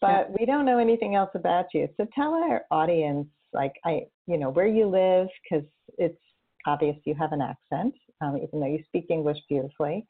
but 0.00 0.30
we 0.38 0.46
don't 0.46 0.64
know 0.64 0.78
anything 0.78 1.14
else 1.14 1.30
about 1.34 1.66
you. 1.74 1.88
So 1.96 2.06
tell 2.14 2.34
our 2.34 2.62
audience, 2.70 3.28
like 3.52 3.72
I, 3.84 4.02
you 4.26 4.38
know, 4.38 4.50
where 4.50 4.66
you 4.66 4.86
live, 4.86 5.28
because 5.42 5.66
it's 5.98 6.18
obvious 6.66 6.96
you 7.04 7.14
have 7.14 7.32
an 7.32 7.42
accent, 7.42 7.94
um, 8.20 8.36
even 8.36 8.60
though 8.60 8.66
you 8.66 8.82
speak 8.86 9.06
English 9.10 9.38
beautifully. 9.48 10.06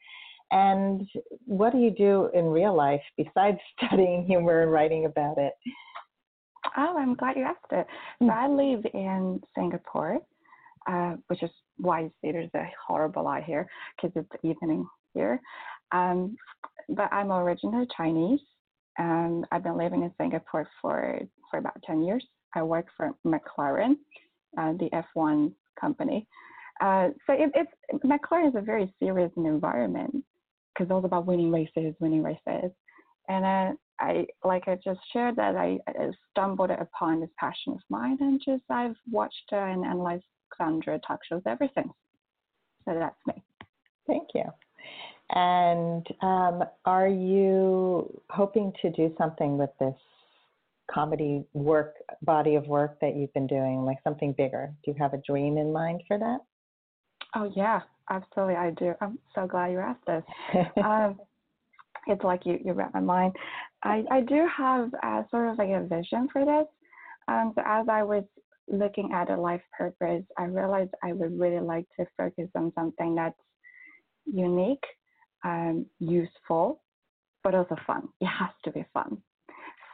And 0.51 1.07
what 1.45 1.71
do 1.71 1.79
you 1.79 1.91
do 1.91 2.29
in 2.33 2.45
real 2.45 2.75
life 2.75 3.01
besides 3.17 3.57
studying 3.85 4.25
humor 4.25 4.63
and 4.63 4.71
writing 4.71 5.05
about 5.05 5.37
it? 5.37 5.53
Oh, 6.77 6.95
I'm 6.97 7.15
glad 7.15 7.37
you 7.37 7.43
asked 7.43 7.71
it. 7.71 7.87
So 8.19 8.29
I 8.29 8.47
live 8.47 8.85
in 8.93 9.41
Singapore, 9.55 10.19
uh, 10.87 11.15
which 11.27 11.41
is 11.43 11.49
why 11.77 12.01
you 12.01 12.11
see 12.21 12.31
there's 12.31 12.49
a 12.53 12.69
horrible 12.87 13.23
light 13.23 13.43
here 13.43 13.67
because 13.95 14.11
it's 14.15 14.43
evening 14.43 14.85
here. 15.13 15.41
Um, 15.91 16.35
but 16.89 17.11
I'm 17.11 17.31
originally 17.31 17.87
Chinese, 17.95 18.39
and 19.01 19.45
I've 19.51 19.63
been 19.63 19.77
living 19.77 20.03
in 20.03 20.13
Singapore 20.17 20.67
for 20.81 21.19
for 21.49 21.57
about 21.57 21.81
10 21.85 22.03
years. 22.03 22.23
I 22.53 22.61
work 22.61 22.85
for 22.95 23.11
McLaren, 23.25 23.95
uh, 24.57 24.73
the 24.73 24.89
F1 25.15 25.51
company. 25.79 26.27
Uh, 26.81 27.09
so 27.25 27.33
it, 27.33 27.51
it's 27.55 28.03
McLaren 28.05 28.49
is 28.49 28.55
a 28.55 28.61
very 28.61 28.93
serious 28.99 29.31
environment 29.37 30.11
because 30.13 30.85
it's 30.85 30.91
all 30.91 31.03
about 31.05 31.25
winning 31.25 31.51
races, 31.51 31.95
winning 31.99 32.23
races. 32.23 32.71
And 33.27 33.45
uh, 33.45 33.73
I, 33.99 34.27
like 34.43 34.67
I 34.67 34.77
just 34.83 34.99
shared 35.13 35.35
that 35.37 35.55
I, 35.55 35.77
I, 35.87 36.11
stumbled 36.31 36.71
upon 36.71 37.21
this 37.21 37.29
passion 37.39 37.73
of 37.73 37.79
mine, 37.89 38.17
and 38.19 38.41
just 38.43 38.63
I've 38.69 38.95
watched 39.09 39.51
and 39.51 39.85
analyzed 39.85 40.23
Sandra 40.57 40.99
talk 40.99 41.19
shows 41.27 41.41
ever 41.47 41.67
since. 41.75 41.93
So 42.85 42.93
that's 42.93 43.15
me. 43.25 43.41
Thank 44.07 44.29
you. 44.33 44.43
And 45.31 46.05
um, 46.21 46.63
are 46.85 47.07
you 47.07 48.21
hoping 48.29 48.73
to 48.81 48.91
do 48.91 49.13
something 49.17 49.57
with 49.57 49.69
this 49.79 49.95
comedy 50.91 51.45
work, 51.53 51.95
body 52.21 52.55
of 52.55 52.67
work 52.67 52.99
that 52.99 53.15
you've 53.15 53.33
been 53.33 53.47
doing, 53.47 53.85
like 53.85 53.97
something 54.03 54.33
bigger? 54.37 54.73
Do 54.83 54.91
you 54.91 54.97
have 54.99 55.13
a 55.13 55.21
dream 55.25 55.57
in 55.57 55.71
mind 55.71 56.01
for 56.07 56.17
that? 56.17 56.39
Oh, 57.33 57.51
yeah, 57.55 57.79
absolutely. 58.09 58.55
I 58.55 58.71
do. 58.71 58.93
I'm 58.99 59.17
so 59.33 59.47
glad 59.47 59.71
you 59.71 59.79
asked 59.79 60.05
this. 60.05 60.23
um, 60.83 61.17
it's 62.07 62.23
like 62.23 62.45
you, 62.45 62.59
you 62.63 62.73
read 62.73 62.93
my 62.93 62.99
mind. 62.99 63.33
I, 63.83 64.03
I 64.11 64.21
do 64.21 64.45
have 64.57 64.93
a, 65.01 65.25
sort 65.31 65.47
of 65.47 65.57
like 65.57 65.69
a 65.69 65.87
vision 65.87 66.27
for 66.33 66.43
this. 66.43 66.67
Um, 67.29 67.53
so 67.55 67.61
as 67.65 67.87
I 67.89 68.03
was 68.03 68.25
looking 68.67 69.11
at 69.13 69.29
a 69.29 69.39
life 69.39 69.61
purpose, 69.77 70.23
I 70.37 70.43
realized 70.43 70.91
I 71.03 71.13
would 71.13 71.39
really 71.39 71.61
like 71.61 71.85
to 71.99 72.05
focus 72.17 72.49
on 72.55 72.73
something 72.75 73.15
that's 73.15 73.35
unique 74.25 74.83
um, 75.43 75.85
useful, 75.99 76.81
but 77.43 77.55
also 77.55 77.75
fun. 77.87 78.09
It 78.19 78.27
has 78.27 78.49
to 78.65 78.71
be 78.71 78.85
fun. 78.93 79.17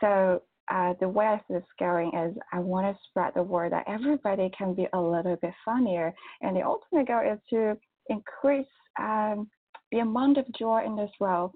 So 0.01 0.41
uh, 0.69 0.93
the 0.99 1.07
way 1.07 1.25
I 1.25 1.37
see 1.37 1.53
this 1.53 1.63
going 1.79 2.11
is 2.13 2.35
I 2.51 2.59
want 2.59 2.85
to 2.87 2.99
spread 3.09 3.33
the 3.35 3.43
word 3.43 3.71
that 3.71 3.85
everybody 3.87 4.51
can 4.57 4.73
be 4.73 4.87
a 4.93 4.99
little 4.99 5.37
bit 5.41 5.53
funnier. 5.63 6.13
And 6.41 6.55
the 6.55 6.61
ultimate 6.61 7.07
goal 7.07 7.21
is 7.21 7.39
to 7.51 7.77
increase 8.09 8.67
um, 8.99 9.49
the 9.91 9.99
amount 9.99 10.37
of 10.37 10.45
joy 10.57 10.83
in 10.85 10.95
this 10.95 11.11
world 11.19 11.51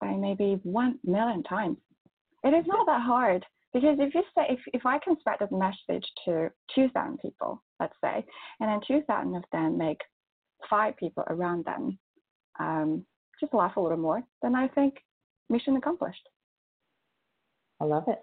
by 0.00 0.12
maybe 0.12 0.60
one 0.62 0.98
million 1.04 1.42
times. 1.42 1.78
It 2.44 2.54
is 2.54 2.64
not 2.66 2.86
that 2.86 3.02
hard 3.02 3.44
because 3.72 3.96
if 3.98 4.14
you 4.14 4.22
say 4.36 4.44
if, 4.50 4.60
if 4.72 4.86
I 4.86 4.98
can 5.00 5.18
spread 5.18 5.38
this 5.40 5.50
message 5.50 6.04
to 6.26 6.50
2,000 6.74 7.18
people, 7.18 7.60
let's 7.80 7.94
say, 8.02 8.24
and 8.60 8.70
then 8.70 8.80
2,000 8.86 9.34
of 9.34 9.42
them 9.50 9.76
make 9.76 9.98
five 10.70 10.96
people 10.96 11.24
around 11.28 11.64
them 11.64 11.98
um, 12.60 13.04
just 13.44 13.54
laugh 13.54 13.76
a 13.76 13.80
little 13.80 13.98
more, 13.98 14.22
then 14.42 14.54
I 14.54 14.68
think 14.68 14.96
mission 15.48 15.76
accomplished. 15.76 16.28
I 17.80 17.84
love 17.84 18.04
it. 18.08 18.22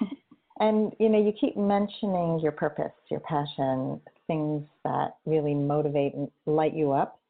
and 0.60 0.92
you 0.98 1.08
know, 1.08 1.22
you 1.22 1.32
keep 1.38 1.56
mentioning 1.56 2.40
your 2.40 2.52
purpose, 2.52 2.92
your 3.10 3.20
passion, 3.20 4.00
things 4.26 4.64
that 4.84 5.16
really 5.24 5.54
motivate 5.54 6.14
and 6.14 6.28
light 6.46 6.74
you 6.74 6.92
up. 6.92 7.20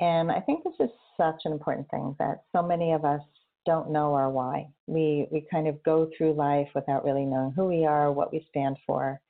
And 0.00 0.30
I 0.30 0.40
think 0.40 0.64
this 0.64 0.74
is 0.80 0.90
such 1.16 1.42
an 1.44 1.52
important 1.52 1.88
thing 1.90 2.14
that 2.18 2.42
so 2.52 2.62
many 2.62 2.92
of 2.92 3.04
us 3.04 3.22
don't 3.64 3.90
know 3.90 4.12
our 4.12 4.28
why. 4.28 4.68
We 4.86 5.26
we 5.30 5.46
kind 5.50 5.68
of 5.68 5.82
go 5.84 6.10
through 6.16 6.34
life 6.34 6.68
without 6.74 7.04
really 7.04 7.24
knowing 7.24 7.52
who 7.52 7.66
we 7.66 7.86
are, 7.86 8.12
what 8.12 8.32
we 8.32 8.46
stand 8.50 8.76
for. 8.86 9.20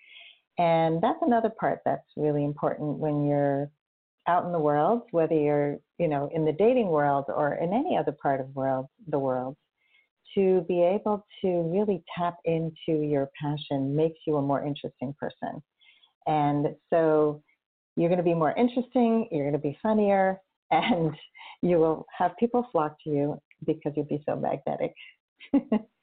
And 0.59 1.03
that's 1.03 1.19
another 1.23 1.51
part 1.51 1.81
that's 1.85 2.07
really 2.17 2.45
important 2.45 2.99
when 2.99 3.25
you're 3.25 3.71
out 4.27 4.45
in 4.45 4.53
the 4.53 4.59
world, 4.59 5.03
whether 5.11 5.35
you're, 5.35 5.79
you 5.99 6.09
know, 6.09 6.29
in 6.35 6.45
the 6.45 6.53
dating 6.53 6.89
world 6.89 7.27
or 7.29 7.55
in 7.55 7.73
any 7.73 7.97
other 7.97 8.13
part 8.13 8.41
of 8.41 8.55
world, 8.55 8.87
the 9.09 9.19
world, 9.19 9.57
to 10.35 10.63
be 10.63 10.83
able 10.83 11.25
to 11.43 11.63
really 11.73 12.03
tap 12.17 12.37
into 12.45 13.03
your 13.03 13.31
passion 13.41 13.95
makes 13.95 14.19
you 14.27 14.37
a 14.37 14.43
more 14.43 14.65
interesting 14.65 15.15
person. 15.19 15.63
And 16.27 16.75
so 16.91 17.43
you're 17.97 18.09
going 18.09 18.19
to 18.19 18.25
be 18.25 18.35
more 18.35 18.55
interesting, 18.57 19.29
you're 19.31 19.45
going 19.45 19.53
to 19.53 19.59
be 19.59 19.79
funnier, 19.83 20.41
and 20.71 21.15
you 21.63 21.77
will 21.77 22.07
have 22.17 22.33
people 22.39 22.67
flock 22.73 22.97
to 23.05 23.11
you 23.11 23.39
because 23.67 23.93
you'll 23.95 24.07
be 24.07 24.23
so 24.27 24.35
magnetic. 24.35 24.95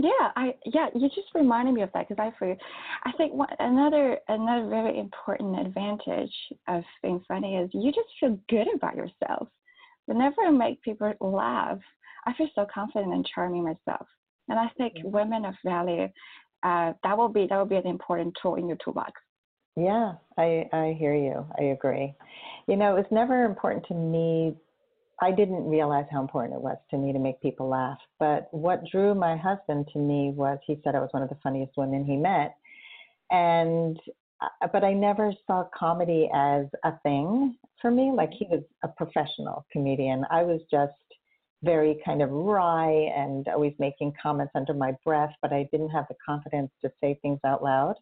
Yeah, 0.00 0.30
I 0.36 0.54
yeah, 0.64 0.86
you 0.94 1.08
just 1.08 1.34
reminded 1.34 1.74
me 1.74 1.82
of 1.82 1.90
that 1.92 2.08
because 2.08 2.22
I 2.22 2.32
forget. 2.38 2.56
I 3.04 3.10
think 3.16 3.34
one, 3.34 3.48
another 3.58 4.18
another 4.28 4.68
very 4.68 4.96
important 4.96 5.58
advantage 5.58 6.32
of 6.68 6.84
being 7.02 7.20
funny 7.26 7.56
is 7.56 7.68
you 7.72 7.90
just 7.90 8.06
feel 8.20 8.38
good 8.48 8.68
about 8.72 8.94
yourself. 8.94 9.48
Whenever 10.06 10.36
I 10.46 10.50
make 10.50 10.80
people 10.82 11.12
laugh, 11.20 11.80
I 12.26 12.32
feel 12.34 12.46
so 12.54 12.64
confident 12.72 13.12
and 13.12 13.28
charming 13.34 13.64
myself. 13.64 14.06
And 14.48 14.56
I 14.56 14.68
think 14.76 14.94
mm-hmm. 14.94 15.10
women 15.10 15.44
of 15.44 15.54
value, 15.64 16.08
uh, 16.62 16.92
that 17.02 17.18
will 17.18 17.28
be 17.28 17.48
that 17.50 17.58
will 17.58 17.66
be 17.66 17.74
an 17.74 17.88
important 17.88 18.36
tool 18.40 18.54
in 18.54 18.68
your 18.68 18.78
toolbox. 18.84 19.20
Yeah, 19.74 20.12
I 20.38 20.68
I 20.72 20.96
hear 20.96 21.16
you. 21.16 21.44
I 21.58 21.64
agree. 21.64 22.14
You 22.68 22.76
know, 22.76 22.94
it's 22.94 23.10
never 23.10 23.44
important 23.44 23.84
to 23.88 23.94
me 23.94 24.54
I 25.20 25.32
didn't 25.32 25.68
realize 25.68 26.06
how 26.10 26.20
important 26.20 26.54
it 26.54 26.62
was 26.62 26.76
to 26.90 26.96
me 26.96 27.12
to 27.12 27.18
make 27.18 27.40
people 27.42 27.68
laugh. 27.68 27.98
But 28.20 28.48
what 28.52 28.84
drew 28.90 29.14
my 29.14 29.36
husband 29.36 29.88
to 29.92 29.98
me 29.98 30.30
was 30.30 30.58
he 30.66 30.80
said 30.84 30.94
I 30.94 31.00
was 31.00 31.08
one 31.12 31.22
of 31.22 31.28
the 31.28 31.38
funniest 31.42 31.76
women 31.76 32.04
he 32.04 32.16
met. 32.16 32.56
And 33.30 33.98
uh, 34.40 34.68
but 34.72 34.84
I 34.84 34.92
never 34.92 35.32
saw 35.46 35.64
comedy 35.76 36.30
as 36.32 36.66
a 36.84 36.92
thing 37.02 37.56
for 37.82 37.90
me. 37.90 38.12
Like 38.14 38.30
he 38.32 38.46
was 38.48 38.62
a 38.84 38.88
professional 38.88 39.66
comedian. 39.72 40.24
I 40.30 40.44
was 40.44 40.60
just 40.70 40.92
very 41.64 42.00
kind 42.04 42.22
of 42.22 42.30
wry 42.30 42.88
and 43.16 43.48
always 43.48 43.74
making 43.80 44.12
comments 44.22 44.52
under 44.54 44.74
my 44.74 44.92
breath, 45.04 45.32
but 45.42 45.52
I 45.52 45.68
didn't 45.72 45.90
have 45.90 46.06
the 46.08 46.14
confidence 46.24 46.70
to 46.82 46.92
say 47.00 47.18
things 47.20 47.40
out 47.44 47.64
loud. 47.64 47.96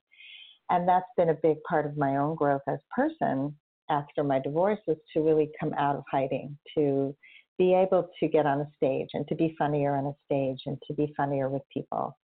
And 0.68 0.86
that's 0.86 1.06
been 1.16 1.30
a 1.30 1.34
big 1.34 1.62
part 1.62 1.86
of 1.86 1.96
my 1.96 2.16
own 2.16 2.34
growth 2.34 2.62
as 2.68 2.78
person 2.94 3.54
after 3.90 4.24
my 4.24 4.38
divorce 4.38 4.80
was 4.86 4.96
to 5.12 5.20
really 5.20 5.50
come 5.58 5.72
out 5.74 5.96
of 5.96 6.04
hiding, 6.10 6.56
to 6.76 7.14
be 7.58 7.74
able 7.74 8.08
to 8.20 8.28
get 8.28 8.46
on 8.46 8.60
a 8.60 8.70
stage 8.76 9.08
and 9.14 9.26
to 9.28 9.34
be 9.34 9.54
funnier 9.58 9.96
on 9.96 10.06
a 10.06 10.16
stage 10.26 10.60
and 10.66 10.78
to 10.86 10.94
be 10.94 11.12
funnier 11.16 11.48
with 11.48 11.62
people. 11.72 12.16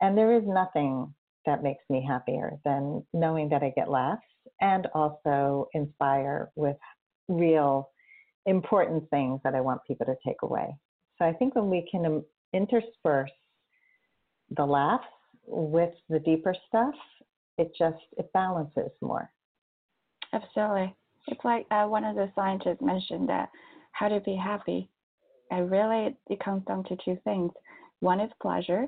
And 0.00 0.16
there 0.16 0.36
is 0.36 0.42
nothing 0.46 1.14
that 1.46 1.62
makes 1.62 1.82
me 1.88 2.04
happier 2.06 2.58
than 2.64 3.04
knowing 3.12 3.48
that 3.50 3.62
I 3.62 3.72
get 3.76 3.90
laughs 3.90 4.22
and 4.60 4.86
also 4.94 5.68
inspire 5.74 6.50
with 6.56 6.76
real 7.28 7.90
important 8.46 9.08
things 9.10 9.40
that 9.44 9.54
I 9.54 9.60
want 9.60 9.80
people 9.86 10.06
to 10.06 10.16
take 10.26 10.42
away. 10.42 10.74
So 11.18 11.24
I 11.24 11.32
think 11.32 11.54
when 11.54 11.70
we 11.70 11.88
can 11.90 12.04
um, 12.04 12.24
intersperse 12.52 13.30
the 14.56 14.64
laughs 14.64 15.06
with 15.46 15.92
the 16.08 16.18
deeper 16.18 16.54
stuff, 16.68 16.94
it 17.56 17.72
just 17.78 18.02
it 18.18 18.30
balances 18.32 18.90
more. 19.00 19.30
Absolutely. 20.32 20.94
It's 21.28 21.44
like 21.44 21.66
uh, 21.70 21.86
one 21.86 22.04
of 22.04 22.16
the 22.16 22.30
scientists 22.34 22.80
mentioned 22.80 23.28
that 23.28 23.48
how 23.92 24.08
to 24.08 24.20
be 24.20 24.36
happy. 24.36 24.88
And 25.50 25.70
really, 25.70 26.16
it 26.28 26.40
comes 26.44 26.64
down 26.66 26.84
to 26.84 26.96
two 27.04 27.18
things. 27.24 27.52
One 28.00 28.20
is 28.20 28.30
pleasure, 28.42 28.86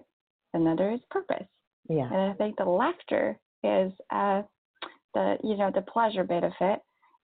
another 0.54 0.90
is 0.92 1.00
purpose. 1.10 1.46
Yeah. 1.88 2.06
And 2.06 2.32
I 2.32 2.32
think 2.34 2.56
the 2.56 2.64
laughter 2.64 3.38
is 3.62 3.92
uh, 4.10 4.42
the 5.14 5.36
you 5.42 5.56
know 5.56 5.70
the 5.74 5.82
pleasure 5.82 6.24
bit 6.24 6.44
of 6.44 6.52
it, 6.60 6.80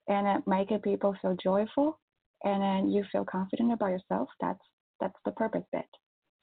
and 0.09 0.27
it 0.27 0.47
making 0.47 0.81
people 0.81 1.17
feel 1.21 1.37
joyful, 1.43 1.99
and 2.45 2.63
then 2.63 2.91
you 2.91 3.05
feel 3.11 3.25
confident 3.25 3.73
about 3.73 3.91
yourself. 3.91 4.29
That's 4.41 4.61
that's 5.01 5.19
the 5.25 5.33
purpose 5.33 5.65
bit. 5.73 5.87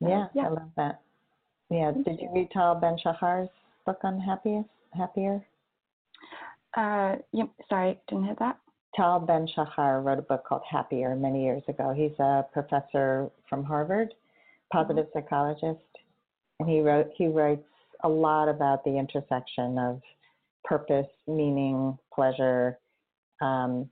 So, 0.01 0.09
yeah, 0.09 0.27
yeah, 0.33 0.43
I 0.43 0.49
love 0.49 0.71
that. 0.77 1.01
Yeah. 1.69 1.91
Thank 1.91 2.05
Did 2.05 2.19
you 2.21 2.29
read 2.33 2.49
Tal 2.51 2.75
Ben 2.75 2.97
Shahar's 3.03 3.49
book 3.85 3.99
on 4.03 4.19
happiest 4.19 4.69
happier? 4.95 5.45
Uh, 6.77 7.15
you, 7.33 7.49
sorry, 7.67 7.99
didn't 8.07 8.25
hear 8.25 8.35
that. 8.39 8.57
Tal 8.95 9.19
Ben 9.19 9.47
Shahar 9.55 10.01
wrote 10.01 10.19
a 10.19 10.23
book 10.23 10.43
called 10.47 10.61
Happier 10.69 11.15
many 11.15 11.43
years 11.43 11.63
ago. 11.67 11.93
He's 11.95 12.17
a 12.19 12.45
professor 12.51 13.29
from 13.47 13.63
Harvard, 13.63 14.13
positive 14.73 15.05
mm-hmm. 15.07 15.19
psychologist, 15.19 15.85
and 16.59 16.69
he 16.69 16.81
wrote 16.81 17.09
he 17.15 17.27
writes 17.27 17.65
a 18.03 18.09
lot 18.09 18.49
about 18.49 18.83
the 18.83 18.97
intersection 18.97 19.77
of 19.77 20.01
purpose, 20.63 21.07
meaning, 21.27 21.97
pleasure, 22.13 22.79
um, 23.41 23.89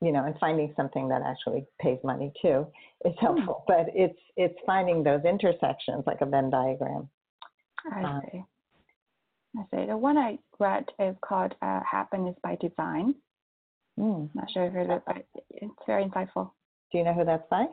you 0.00 0.12
know, 0.12 0.24
and 0.24 0.34
finding 0.38 0.72
something 0.76 1.08
that 1.08 1.22
actually 1.22 1.66
pays 1.80 1.98
money 2.04 2.32
too 2.40 2.66
is 3.04 3.12
hmm. 3.18 3.26
helpful. 3.26 3.64
Mm. 3.68 3.76
But 3.86 3.86
it's 3.94 4.18
it's 4.36 4.58
finding 4.66 5.02
those 5.02 5.24
intersections 5.24 6.04
like 6.06 6.20
a 6.20 6.26
Venn 6.26 6.50
diagram. 6.50 7.08
I 7.92 8.02
um, 8.02 8.22
see. 8.32 8.42
I 9.56 9.62
say 9.70 9.86
The 9.86 9.96
one 9.96 10.18
I 10.18 10.38
read 10.58 10.84
is 10.98 11.14
called 11.22 11.54
uh, 11.62 11.80
Happiness 11.88 12.36
by 12.42 12.56
Design. 12.60 13.14
Mm. 13.98 14.28
Not 14.34 14.50
sure 14.52 14.64
if 14.64 14.72
you 14.72 14.80
heard 14.80 14.90
it, 14.90 15.02
but 15.06 15.24
it's 15.50 15.74
very 15.86 16.04
insightful. 16.04 16.50
Do 16.90 16.98
you 16.98 17.04
know 17.04 17.14
who 17.14 17.24
that's 17.24 17.48
by? 17.50 17.66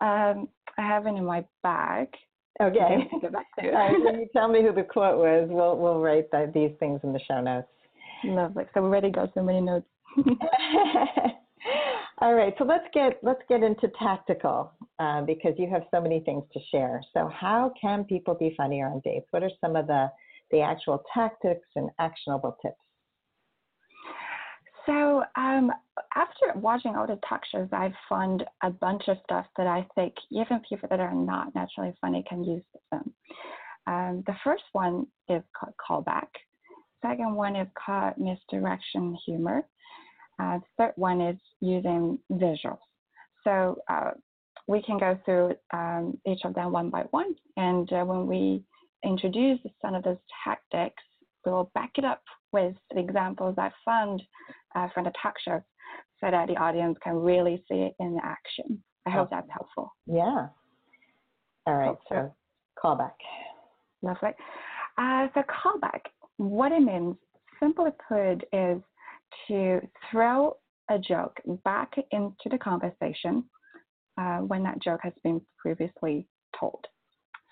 Um, 0.00 0.48
I 0.78 0.82
have 0.82 1.06
it 1.06 1.10
in 1.10 1.24
my 1.24 1.44
bag. 1.62 2.08
Okay. 2.60 3.08
Get 3.20 3.32
back 3.32 3.46
to 3.58 3.64
you 3.64 4.28
tell 4.32 4.48
me 4.48 4.62
who 4.62 4.72
the 4.72 4.82
quote 4.82 5.18
was, 5.18 5.48
we'll 5.50 5.76
we'll 5.76 6.00
write 6.00 6.30
that, 6.32 6.52
these 6.52 6.72
things 6.78 7.00
in 7.02 7.12
the 7.12 7.20
show 7.26 7.40
notes. 7.40 7.68
Lovely. 8.24 8.64
So 8.74 8.82
we 8.82 8.88
already 8.88 9.10
got 9.10 9.32
so 9.34 9.42
many 9.42 9.60
notes. 9.60 9.86
All 12.22 12.34
right, 12.34 12.54
so 12.58 12.64
let's 12.64 12.84
get 12.92 13.18
let's 13.22 13.40
get 13.48 13.62
into 13.62 13.88
tactical 13.98 14.72
uh, 14.98 15.22
because 15.22 15.54
you 15.56 15.68
have 15.70 15.82
so 15.90 16.02
many 16.02 16.20
things 16.20 16.44
to 16.52 16.60
share. 16.70 17.00
So 17.14 17.28
how 17.34 17.72
can 17.80 18.04
people 18.04 18.34
be 18.34 18.54
funnier 18.56 18.86
on 18.88 19.00
dates? 19.04 19.26
What 19.30 19.42
are 19.42 19.50
some 19.62 19.74
of 19.74 19.86
the 19.86 20.10
the 20.50 20.60
actual 20.60 21.02
tactics 21.14 21.68
and 21.76 21.90
actionable 21.98 22.56
tips? 22.62 22.76
So 24.86 25.22
um, 25.36 25.70
after 26.16 26.58
watching 26.58 26.96
all 26.96 27.06
the 27.06 27.18
talk 27.28 27.42
shows, 27.52 27.68
I've 27.72 27.94
found 28.08 28.44
a 28.62 28.70
bunch 28.70 29.02
of 29.08 29.18
stuff 29.24 29.46
that 29.56 29.66
I 29.66 29.86
think 29.94 30.14
even 30.30 30.62
people 30.68 30.88
that 30.88 31.00
are 31.00 31.14
not 31.14 31.54
naturally 31.54 31.92
funny 32.00 32.24
can 32.28 32.42
use 32.42 32.64
them. 32.90 33.12
Um, 33.86 34.24
the 34.26 34.34
first 34.42 34.64
one 34.72 35.06
is 35.28 35.42
called 35.54 35.74
callback. 36.06 36.28
Second 37.02 37.34
one 37.34 37.56
is 37.56 37.68
called 37.84 38.14
misdirection 38.18 39.16
humor. 39.26 39.62
Uh, 40.40 40.58
third 40.78 40.92
one 40.96 41.20
is 41.20 41.38
using 41.60 42.18
visuals. 42.32 42.78
So 43.44 43.78
uh, 43.88 44.12
we 44.66 44.82
can 44.82 44.98
go 44.98 45.18
through 45.24 45.54
um, 45.72 46.18
each 46.26 46.40
of 46.44 46.54
them 46.54 46.72
one 46.72 46.90
by 46.90 47.02
one, 47.10 47.34
and 47.56 47.90
uh, 47.92 48.04
when 48.04 48.26
we 48.26 48.62
introduce 49.04 49.60
some 49.82 49.94
of 49.94 50.02
those 50.02 50.18
tactics, 50.44 51.02
we 51.44 51.52
will 51.52 51.70
back 51.74 51.92
it 51.96 52.04
up 52.04 52.22
with 52.52 52.74
the 52.92 53.00
examples 53.00 53.54
I 53.58 53.70
found 53.84 54.22
uh, 54.74 54.88
from 54.92 55.04
the 55.04 55.12
talk 55.22 55.34
shows 55.44 55.62
so 56.20 56.30
that 56.30 56.48
the 56.48 56.56
audience 56.56 56.96
can 57.02 57.14
really 57.14 57.64
see 57.68 57.78
it 57.78 57.94
in 57.98 58.18
action. 58.22 58.82
I 59.06 59.10
hope 59.10 59.30
that's 59.30 59.48
helpful. 59.50 59.92
Yeah. 60.06 60.48
All 61.66 61.74
right, 61.74 61.96
so 62.08 62.34
callback. 62.82 63.12
Lovely. 64.02 64.30
Uh, 64.98 65.28
so 65.34 65.42
callback, 65.42 66.00
what 66.36 66.72
it 66.72 66.80
means, 66.80 67.16
simply 67.58 67.90
put, 68.08 68.42
is 68.52 68.80
to 69.48 69.80
throw 70.10 70.56
a 70.90 70.98
joke 70.98 71.38
back 71.64 71.92
into 72.10 72.48
the 72.50 72.58
conversation 72.58 73.44
uh, 74.18 74.38
when 74.38 74.62
that 74.62 74.82
joke 74.82 75.00
has 75.02 75.12
been 75.22 75.40
previously 75.58 76.26
told. 76.58 76.84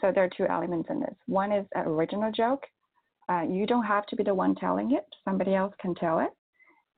So 0.01 0.13
there 0.15 0.25
are 0.25 0.31
two 0.37 0.47
elements 0.47 0.89
in 0.91 1.01
this. 1.01 1.15
One 1.27 1.53
is 1.53 1.67
an 1.75 1.87
original 1.87 2.31
joke. 2.33 2.65
Uh, 3.29 3.43
you 3.43 3.67
don't 3.67 3.85
have 3.85 4.07
to 4.07 4.17
be 4.17 4.23
the 4.23 4.35
one 4.35 4.55
telling 4.55 4.93
it. 4.93 5.05
Somebody 5.25 5.55
else 5.55 5.75
can 5.81 5.95
tell 5.95 6.21
it. 6.21 6.31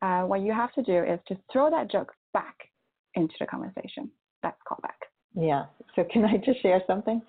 Uh, 0.02 0.22
what 0.22 0.40
you 0.40 0.52
have 0.52 0.72
to 0.74 0.82
do 0.82 1.02
is 1.02 1.18
to 1.28 1.36
throw 1.52 1.70
that 1.70 1.90
joke 1.90 2.12
back 2.32 2.56
into 3.14 3.34
the 3.40 3.46
conversation. 3.46 4.10
That's 4.42 4.56
callback. 4.70 5.00
Yeah. 5.34 5.64
So 5.96 6.04
can 6.12 6.24
I 6.24 6.36
just 6.36 6.62
share 6.62 6.82
something? 6.86 7.20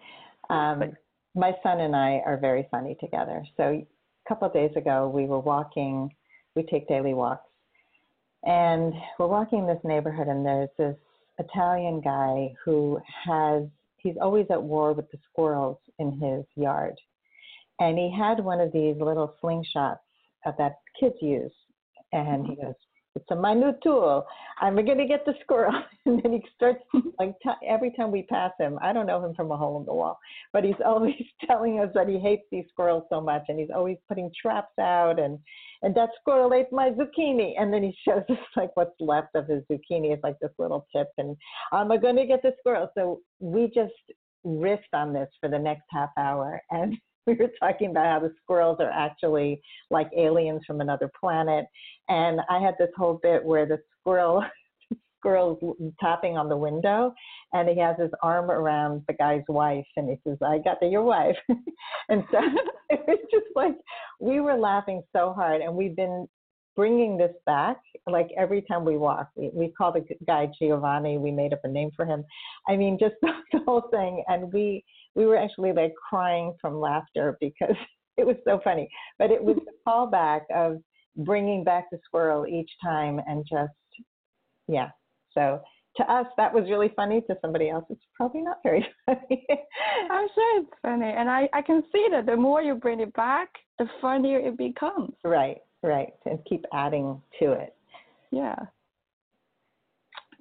Um, 0.50 0.94
my 1.36 1.54
son 1.64 1.80
and 1.80 1.96
I 1.96 2.22
are 2.26 2.38
very 2.38 2.68
funny 2.70 2.96
together. 3.00 3.44
So 3.58 3.64
a 3.64 3.86
couple 4.28 4.48
of 4.48 4.54
days 4.54 4.72
ago, 4.76 5.10
we 5.14 5.26
were 5.26 5.40
walking. 5.40 6.14
We 6.56 6.64
take 6.64 6.88
daily 6.88 7.14
walks, 7.14 7.50
and 8.44 8.94
we're 9.18 9.28
walking 9.28 9.60
in 9.60 9.68
this 9.68 9.80
neighborhood, 9.86 10.28
and 10.28 10.46
there's 10.46 10.70
this 10.78 10.98
Italian 11.40 12.02
guy 12.02 12.54
who 12.66 13.00
has 13.26 13.64
he's 14.02 14.16
always 14.22 14.48
at 14.50 14.62
war 14.62 14.94
with 14.94 15.10
the 15.12 15.18
squirrels 15.30 15.78
in 16.00 16.12
his 16.12 16.46
yard. 16.56 16.96
And 17.80 17.98
he 17.98 18.14
had 18.16 18.40
one 18.40 18.60
of 18.60 18.72
these 18.72 18.96
little 19.00 19.36
slingshots 19.44 19.98
that 20.46 20.76
kids 21.00 21.16
use. 21.22 21.52
And 22.12 22.46
he 22.46 22.54
mm-hmm. 22.54 22.66
goes, 22.68 22.76
it's 23.16 23.26
a 23.32 23.36
minute 23.36 23.78
tool. 23.84 24.26
I'm 24.60 24.76
going 24.76 24.98
to 24.98 25.06
get 25.06 25.26
the 25.26 25.34
squirrel. 25.42 25.74
And 26.08 26.20
then 26.24 26.34
he 26.34 26.44
starts, 26.56 26.84
like, 27.20 27.36
t- 27.44 27.68
every 27.68 27.92
time 27.92 28.12
we 28.12 28.24
pass 28.24 28.52
him, 28.60 28.80
I 28.82 28.92
don't 28.92 29.06
know 29.06 29.24
him 29.24 29.36
from 29.36 29.52
a 29.52 29.58
hole 29.58 29.80
in 29.80 29.86
the 29.86 29.94
wall, 29.94 30.18
but 30.52 30.64
he's 30.64 30.74
always 30.86 31.14
telling 31.46 31.80
us 31.80 31.90
that 31.94 32.10
he 32.10 32.18
hates 32.18 32.42
these 32.52 32.66
squirrels 32.70 33.04
so 33.10 33.22
much. 33.22 33.44
And 33.50 33.60
he's 33.60 33.70
always 33.74 33.98
putting 34.08 34.32
traps 34.40 34.74
out. 34.80 35.20
And, 35.20 35.38
and 35.84 35.94
that 35.96 36.10
squirrel 36.20 36.54
ate 36.56 36.72
my 36.72 36.90
zucchini. 36.90 37.54
And 37.60 37.72
then 37.72 37.84
he 37.84 37.96
shows 38.04 38.24
us, 38.30 38.38
like, 38.56 38.76
what's 38.76 39.00
left 39.00 39.36
of 39.36 39.48
his 39.48 39.62
zucchini 39.72 40.12
is 40.12 40.20
like 40.24 40.40
this 40.40 40.52
little 40.58 40.88
tip. 40.96 41.10
And 41.20 41.38
I'm 41.72 41.90
going 41.90 42.16
to 42.16 42.26
get 42.26 42.42
the 42.42 42.54
squirrel. 42.60 42.90
So 42.96 43.20
we 43.40 43.68
just 43.68 43.94
riffed 44.44 44.94
on 44.94 45.14
this 45.14 45.30
for 45.40 45.50
the 45.50 45.60
next 45.60 45.84
half 45.92 46.10
hour. 46.18 46.62
And 46.72 46.98
we 47.28 47.34
were 47.36 47.52
talking 47.60 47.92
about 47.92 48.06
how 48.06 48.20
the 48.20 48.34
squirrels 48.42 48.78
are 48.80 48.92
actually 48.92 49.62
like 49.90 50.10
aliens 50.18 50.62
from 50.66 50.82
another 50.82 51.10
planet. 51.20 51.66
And 52.10 52.42
I 52.50 52.60
had 52.60 52.76
this 52.80 52.90
whole 52.98 53.20
bit 53.22 53.44
where 53.44 53.66
the 53.66 53.80
squirrel 54.00 54.44
squirrel's 55.20 55.60
tapping 56.00 56.36
on 56.36 56.50
the 56.50 56.58
window 56.58 57.14
and 57.54 57.70
he 57.70 57.78
has 57.80 57.96
his 58.00 58.10
arm 58.24 58.50
around 58.50 59.04
the 59.08 59.14
guy's 59.14 59.44
wife 59.48 59.86
and 59.96 60.10
he 60.10 60.16
says, 60.28 60.38
I 60.44 60.58
got 60.58 60.82
your 60.82 61.04
wife. 61.04 61.36
and 62.10 62.24
so 62.32 62.40
it 62.90 63.02
was 63.08 63.20
just 63.30 63.46
like, 63.56 63.76
we 64.20 64.40
were 64.40 64.58
laughing 64.58 65.04
so 65.16 65.32
hard 65.34 65.62
and 65.62 65.76
we've 65.76 65.96
been 65.96 66.28
bringing 66.76 67.18
this 67.18 67.34
back 67.46 67.78
like 68.08 68.30
every 68.38 68.62
time 68.64 68.84
we 68.84 68.98
walk. 68.98 69.30
We, 69.36 69.52
we 69.54 69.68
call 69.78 69.92
the 69.92 70.06
guy 70.26 70.50
Giovanni. 70.60 71.18
We 71.18 71.32
made 71.32 71.54
up 71.54 71.60
a 71.64 71.68
name 71.68 71.92
for 71.96 72.06
him. 72.06 72.24
I 72.68 72.76
mean, 72.76 72.98
just 73.00 73.16
the 73.22 73.60
whole 73.66 73.90
thing. 73.92 74.24
And 74.28 74.52
we, 74.52 74.84
we 75.16 75.26
were 75.26 75.38
actually 75.38 75.74
like 75.74 75.94
crying 76.10 76.54
from 76.62 76.80
laughter 76.80 77.38
because 77.40 77.76
it 78.18 78.26
was 78.26 78.38
so 78.46 78.60
funny. 78.64 78.90
But 79.20 79.32
it 79.32 79.44
was 79.44 79.58
the 79.66 79.72
callback 79.88 80.42
of 80.54 80.82
bringing 81.18 81.64
back 81.64 81.90
the 81.92 82.00
squirrel 82.06 82.48
each 82.48 82.72
time 82.84 83.20
and 83.28 83.46
just, 83.50 83.74
yeah. 84.68 84.90
So 85.34 85.62
to 85.98 86.12
us 86.12 86.26
that 86.38 86.54
was 86.54 86.66
really 86.70 86.92
funny. 86.96 87.22
To 87.22 87.38
somebody 87.42 87.70
else, 87.70 87.86
it's 87.90 88.02
probably 88.16 88.42
not 88.42 88.58
very 88.64 88.86
funny. 89.06 89.46
I'm 90.10 90.28
sure 90.34 90.62
it's 90.62 90.72
funny, 90.82 91.14
and 91.18 91.30
I 91.30 91.50
I 91.54 91.62
can 91.62 91.84
see 91.92 92.08
that 92.12 92.26
the 92.26 92.36
more 92.36 92.62
you 92.62 92.76
bring 92.76 93.00
it 93.00 93.14
back, 93.14 93.50
the 93.78 93.88
funnier 94.00 94.40
it 94.40 94.58
becomes. 94.58 95.14
right, 95.24 95.58
right, 95.84 96.14
and 96.26 96.40
keep 96.48 96.66
adding 96.74 97.22
to 97.40 97.52
it. 97.52 97.76
Yeah. 98.32 98.56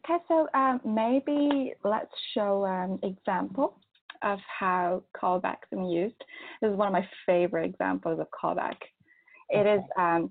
Okay, 0.04 0.22
so 0.28 0.48
um, 0.54 0.80
maybe 0.84 1.74
let's 1.84 2.12
show 2.32 2.64
an 2.64 2.98
example 3.02 3.76
of 4.22 4.38
how 4.46 5.02
callbacks 5.16 5.70
are 5.72 5.90
used. 5.90 6.16
This 6.60 6.70
is 6.70 6.76
one 6.76 6.88
of 6.88 6.92
my 6.92 7.06
favorite 7.26 7.64
examples 7.64 8.20
of 8.20 8.26
callback. 8.30 8.76
It 9.50 9.66
is 9.66 9.82
um, 9.98 10.30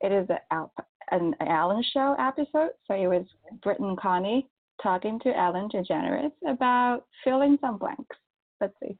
it 0.00 0.12
is 0.12 0.28
a, 0.30 0.66
an 1.10 1.34
Ellen 1.40 1.82
show 1.92 2.16
episode. 2.18 2.74
So 2.86 2.94
it 2.94 3.06
was 3.06 3.26
Britt 3.62 3.80
and 3.80 3.98
Connie 3.98 4.46
talking 4.82 5.20
to 5.22 5.30
Ellen 5.30 5.68
DeGeneres 5.70 6.34
about 6.46 7.04
filling 7.22 7.58
some 7.60 7.78
blanks. 7.78 8.16
Let's 8.60 8.74
see. 8.82 8.98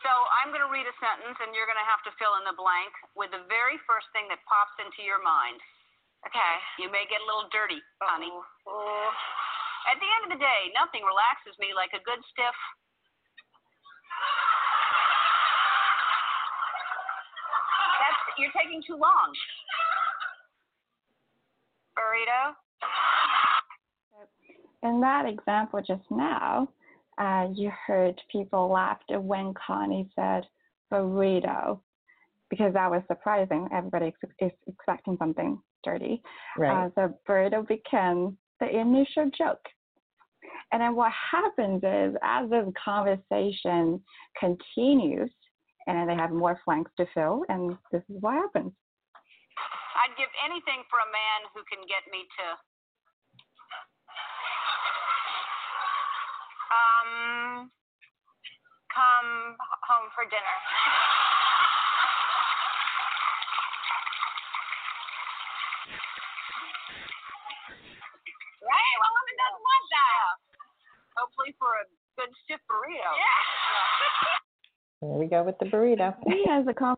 So 0.00 0.12
I'm 0.40 0.48
going 0.48 0.64
to 0.64 0.72
read 0.72 0.88
a 0.88 0.96
sentence, 0.96 1.36
and 1.44 1.52
you're 1.52 1.68
going 1.68 1.80
to 1.80 1.84
have 1.84 2.00
to 2.08 2.12
fill 2.16 2.40
in 2.40 2.44
the 2.48 2.56
blank 2.56 2.88
with 3.12 3.28
the 3.36 3.44
very 3.52 3.76
first 3.84 4.08
thing 4.16 4.24
that 4.32 4.40
pops 4.48 4.72
into 4.80 5.04
your 5.04 5.20
mind. 5.20 5.60
Okay. 6.24 6.54
You 6.80 6.88
may 6.88 7.04
get 7.08 7.20
a 7.20 7.28
little 7.28 7.48
dirty, 7.52 7.80
Connie. 8.00 8.32
Oh. 8.32 9.08
At 9.88 10.00
the 10.00 10.08
end 10.08 10.22
of 10.28 10.30
the 10.36 10.40
day, 10.40 10.72
nothing 10.76 11.04
relaxes 11.04 11.56
me 11.60 11.72
like 11.76 11.92
a 11.92 12.04
good 12.04 12.20
stiff. 12.32 12.56
That's 18.00 18.38
you're 18.38 18.50
taking 18.56 18.82
too 18.86 18.94
long. 18.94 19.32
Burrito. 21.96 22.54
In 24.82 25.00
that 25.00 25.26
example 25.26 25.80
just 25.86 26.10
now, 26.10 26.68
uh, 27.18 27.48
you 27.54 27.70
heard 27.86 28.20
people 28.32 28.70
laughed 28.70 29.10
when 29.10 29.52
Connie 29.54 30.08
said 30.16 30.44
burrito 30.90 31.80
because 32.48 32.72
that 32.72 32.90
was 32.90 33.02
surprising. 33.06 33.68
Everybody 33.72 34.12
is 34.40 34.52
expecting 34.66 35.16
something 35.18 35.60
dirty. 35.84 36.22
Right. 36.56 36.86
Uh, 36.86 36.90
so 36.94 37.14
burrito 37.28 37.66
became 37.66 38.38
the 38.58 38.68
initial 38.68 39.30
joke. 39.36 39.64
And 40.72 40.80
then 40.80 40.94
what 40.94 41.12
happens 41.12 41.82
is, 41.82 42.16
as 42.22 42.48
this 42.48 42.66
conversation 42.82 44.00
continues, 44.38 45.30
and 45.86 46.08
they 46.08 46.14
have 46.14 46.30
more 46.30 46.60
flanks 46.64 46.92
to 46.98 47.06
fill, 47.12 47.44
and 47.48 47.76
this 47.90 48.02
is 48.08 48.16
what 48.20 48.34
happens. 48.34 48.72
I'd 49.96 50.16
give 50.16 50.30
anything 50.44 50.84
for 50.88 50.98
a 51.02 51.10
man 51.10 51.40
who 51.54 51.62
can 51.66 51.82
get 51.88 52.06
me 52.10 52.26
to. 52.38 52.46
Um. 56.70 57.70
Come 58.90 59.54
home 59.86 60.10
for 60.18 60.26
dinner. 60.26 60.56
Right? 68.66 68.96
What 68.98 69.10
woman 69.14 69.36
doesn't 69.38 69.62
want 69.62 69.86
that? 69.94 70.49
Hopefully 71.20 71.54
for 71.60 71.68
a 71.68 71.84
good 72.16 72.32
stiff 72.44 72.60
burrito. 72.70 73.12
Yeah. 73.14 74.38
There 75.00 75.16
we 75.16 75.28
go 75.28 75.42
with 75.44 75.56
the 75.58 75.64
burrito. 75.64 76.12
He 76.28 76.44
has 76.46 76.66
a 76.68 76.74
com- 76.74 76.96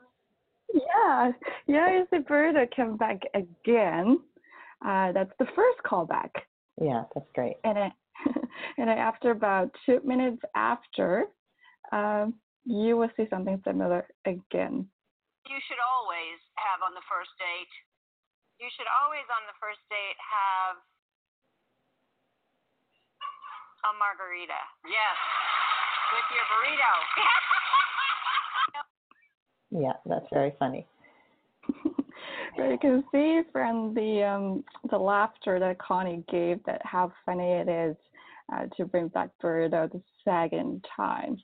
yeah, 0.74 1.30
yeah, 1.68 1.86
it's 2.02 2.10
the 2.10 2.18
burrito 2.18 2.66
come 2.74 2.96
back 2.96 3.22
again. 3.34 4.18
Uh, 4.84 5.12
that's 5.12 5.30
the 5.38 5.46
first 5.54 5.78
callback. 5.86 6.30
Yeah, 6.80 7.04
that's 7.14 7.30
great. 7.34 7.56
and 7.62 7.78
it, 7.78 7.92
and 8.78 8.88
then 8.90 8.98
after 8.98 9.30
about 9.30 9.70
two 9.86 10.00
minutes 10.04 10.42
after, 10.56 11.26
um, 11.92 12.34
you 12.64 12.96
will 12.96 13.10
see 13.16 13.26
something 13.30 13.60
similar 13.62 14.06
again. 14.26 14.88
You 15.46 15.58
should 15.68 15.82
always 15.82 16.38
have 16.58 16.82
on 16.82 16.94
the 16.98 17.06
first 17.06 17.30
date. 17.38 17.70
You 18.58 18.66
should 18.74 18.90
always 19.02 19.26
on 19.30 19.42
the 19.46 19.54
first 19.62 19.82
date 19.90 20.18
have 20.18 20.78
a 23.82 23.90
margarita. 23.98 24.60
Yes. 24.86 25.16
With 26.14 26.28
your 26.34 26.46
burrito. 26.50 26.92
Yeah, 29.74 29.94
that's 30.04 30.26
very 30.30 30.54
funny. 30.58 30.86
but 32.56 32.64
you 32.64 32.78
can 32.78 33.02
see 33.10 33.40
from 33.52 33.94
the 33.94 34.22
um, 34.22 34.64
the 34.90 34.98
laughter 34.98 35.58
that 35.58 35.78
Connie 35.78 36.22
gave 36.30 36.62
that 36.64 36.82
how 36.84 37.10
funny 37.24 37.52
it 37.52 37.68
is 37.68 37.96
uh, 38.52 38.66
to 38.76 38.84
bring 38.84 39.08
back 39.08 39.30
burrito 39.42 39.90
the 39.90 40.02
second 40.24 40.84
time. 40.94 41.38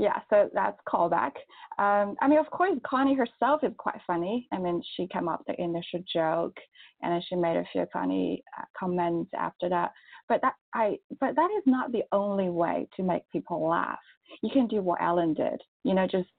Yeah, 0.00 0.18
so 0.30 0.48
that's 0.54 0.78
callback. 0.88 1.32
Um, 1.78 2.16
I 2.22 2.26
mean, 2.26 2.38
of 2.38 2.50
course, 2.50 2.72
Connie 2.86 3.14
herself 3.14 3.62
is 3.62 3.72
quite 3.76 4.00
funny. 4.06 4.48
I 4.50 4.58
mean, 4.58 4.82
she 4.96 5.06
came 5.08 5.28
up 5.28 5.40
with 5.40 5.54
the 5.54 5.62
initial 5.62 6.02
joke, 6.10 6.56
and 7.02 7.12
then 7.12 7.22
she 7.28 7.36
made 7.36 7.58
a 7.58 7.66
few 7.70 7.84
funny 7.92 8.42
uh, 8.58 8.64
comments 8.74 9.30
after 9.38 9.68
that. 9.68 9.92
But 10.26 10.40
that 10.40 10.54
I, 10.74 10.96
but 11.20 11.36
that 11.36 11.50
is 11.54 11.64
not 11.66 11.92
the 11.92 12.04
only 12.12 12.48
way 12.48 12.88
to 12.96 13.02
make 13.02 13.28
people 13.30 13.68
laugh. 13.68 13.98
You 14.42 14.48
can 14.50 14.68
do 14.68 14.80
what 14.80 15.02
Ellen 15.02 15.34
did. 15.34 15.60
You 15.84 15.92
know, 15.92 16.06
just 16.06 16.30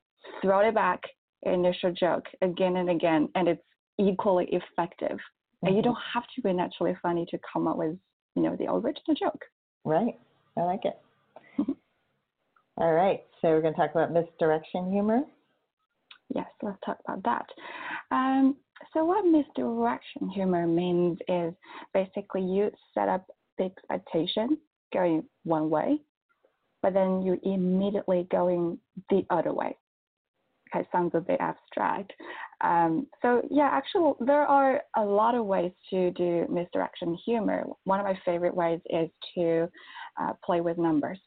throw 0.41 0.67
it 0.67 0.74
back, 0.74 1.02
initial 1.43 1.91
joke 1.91 2.26
again 2.41 2.78
and 2.78 2.89
again, 2.89 3.30
and 3.36 3.47
it's 3.47 3.62
equally 4.00 4.50
effective. 4.52 5.19
And 5.62 5.76
you 5.76 5.82
Mhm. 5.82 5.86
don't 5.86 6.02
have 6.15 6.26
to 6.34 6.41
be 6.41 6.52
naturally 6.52 6.95
funny 6.95 7.28
to 7.28 7.38
come 7.54 7.67
up 7.67 7.78
with, 7.78 7.95
you 8.36 8.41
know, 8.41 8.56
the 8.56 8.71
original 8.71 9.13
joke. 9.13 9.45
Right. 9.86 10.19
I 10.58 10.63
like 10.63 10.84
it. 10.84 11.00
All 12.78 12.94
right. 12.94 13.22
So 13.42 13.50
we're 13.50 13.62
going 13.62 13.74
to 13.74 13.80
talk 13.80 13.92
about 13.92 14.12
misdirection 14.12 14.92
humor. 14.92 15.22
Yes, 16.34 16.48
let's 16.62 16.78
talk 16.86 16.98
about 17.06 17.24
that. 17.24 17.46
Um, 18.16 18.56
so, 18.94 19.06
what 19.06 19.26
misdirection 19.26 20.30
humor 20.30 20.66
means 20.66 21.20
is 21.28 21.54
basically 21.94 22.42
you 22.42 22.72
set 22.94 23.10
up 23.10 23.26
the 23.58 23.66
expectation 23.66 24.58
going 24.94 25.24
one 25.44 25.70
way, 25.70 26.00
but 26.82 26.94
then 26.94 27.22
you 27.22 27.40
immediately 27.44 28.28
going 28.32 28.78
the 29.10 29.24
other 29.30 29.54
way. 29.54 29.78
Okay, 30.74 30.88
sounds 30.92 31.12
a 31.16 31.20
bit 31.20 31.40
abstract. 31.42 32.14
Um, 32.62 33.08
so, 33.22 33.42
yeah, 33.50 33.70
actually, 33.72 34.14
there 34.22 34.44
are 34.44 34.82
a 34.96 35.04
lot 35.04 35.36
of 35.36 35.46
ways 35.46 35.72
to 35.90 36.12
do 36.12 36.46
misdirection 36.50 37.18
humor. 37.26 37.66
One 37.84 38.00
of 38.00 38.06
my 38.06 38.18
favorite 38.26 38.56
ways 38.56 38.80
is 38.90 39.10
to 39.36 39.70
uh, 40.20 40.34
play 40.46 40.62
with 40.62 40.78
numbers. 40.78 41.20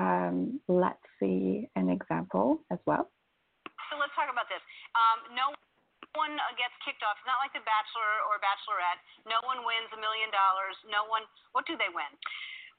Um, 0.00 0.56
let's 0.64 1.04
see 1.20 1.68
an 1.76 1.92
example 1.92 2.64
as 2.72 2.80
well. 2.88 3.12
So 3.92 4.00
let's 4.00 4.16
talk 4.16 4.32
about 4.32 4.48
this. 4.48 4.64
Um, 4.96 5.36
no 5.36 5.52
one 6.16 6.40
gets 6.56 6.72
kicked 6.80 7.04
off. 7.04 7.20
It's 7.20 7.28
not 7.28 7.42
like 7.44 7.52
The 7.52 7.60
Bachelor 7.68 8.24
or 8.32 8.40
Bachelorette. 8.40 9.00
No 9.28 9.44
one 9.44 9.60
wins 9.68 9.92
a 9.92 10.00
million 10.00 10.32
dollars. 10.32 10.74
No 10.88 11.04
one. 11.12 11.28
What 11.52 11.68
do 11.68 11.76
they 11.76 11.92
win? 11.92 12.08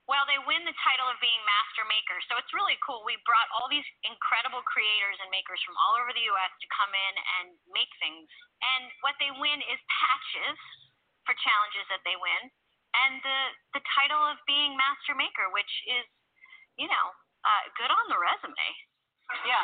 Well, 0.09 0.25
they 0.25 0.41
win 0.49 0.65
the 0.65 0.73
title 0.81 1.05
of 1.13 1.15
being 1.21 1.37
master 1.45 1.85
makers. 1.85 2.25
So 2.25 2.33
it's 2.41 2.49
really 2.57 2.75
cool. 2.81 3.05
We 3.05 3.21
brought 3.21 3.45
all 3.53 3.69
these 3.69 3.85
incredible 4.01 4.65
creators 4.65 5.15
and 5.21 5.29
makers 5.29 5.61
from 5.61 5.77
all 5.77 5.93
over 6.01 6.09
the 6.09 6.25
U.S. 6.25 6.51
to 6.57 6.67
come 6.73 6.89
in 6.89 7.13
and 7.37 7.47
make 7.69 7.91
things. 8.01 8.25
And 8.65 8.89
what 9.05 9.13
they 9.21 9.29
win 9.37 9.61
is 9.69 9.77
patches 9.87 10.57
for 11.23 11.37
challenges 11.37 11.85
that 11.93 12.01
they 12.01 12.17
win, 12.17 12.49
and 12.97 13.21
the 13.21 13.39
the 13.77 13.83
title 13.93 14.19
of 14.25 14.41
being 14.49 14.73
master 14.73 15.13
maker, 15.13 15.53
which 15.53 15.69
is, 15.85 16.03
you 16.79 16.87
know, 16.87 17.05
uh, 17.43 17.63
good 17.79 17.89
on 17.91 18.05
the 18.11 18.19
resume. 18.19 18.67
Yeah. 19.47 19.63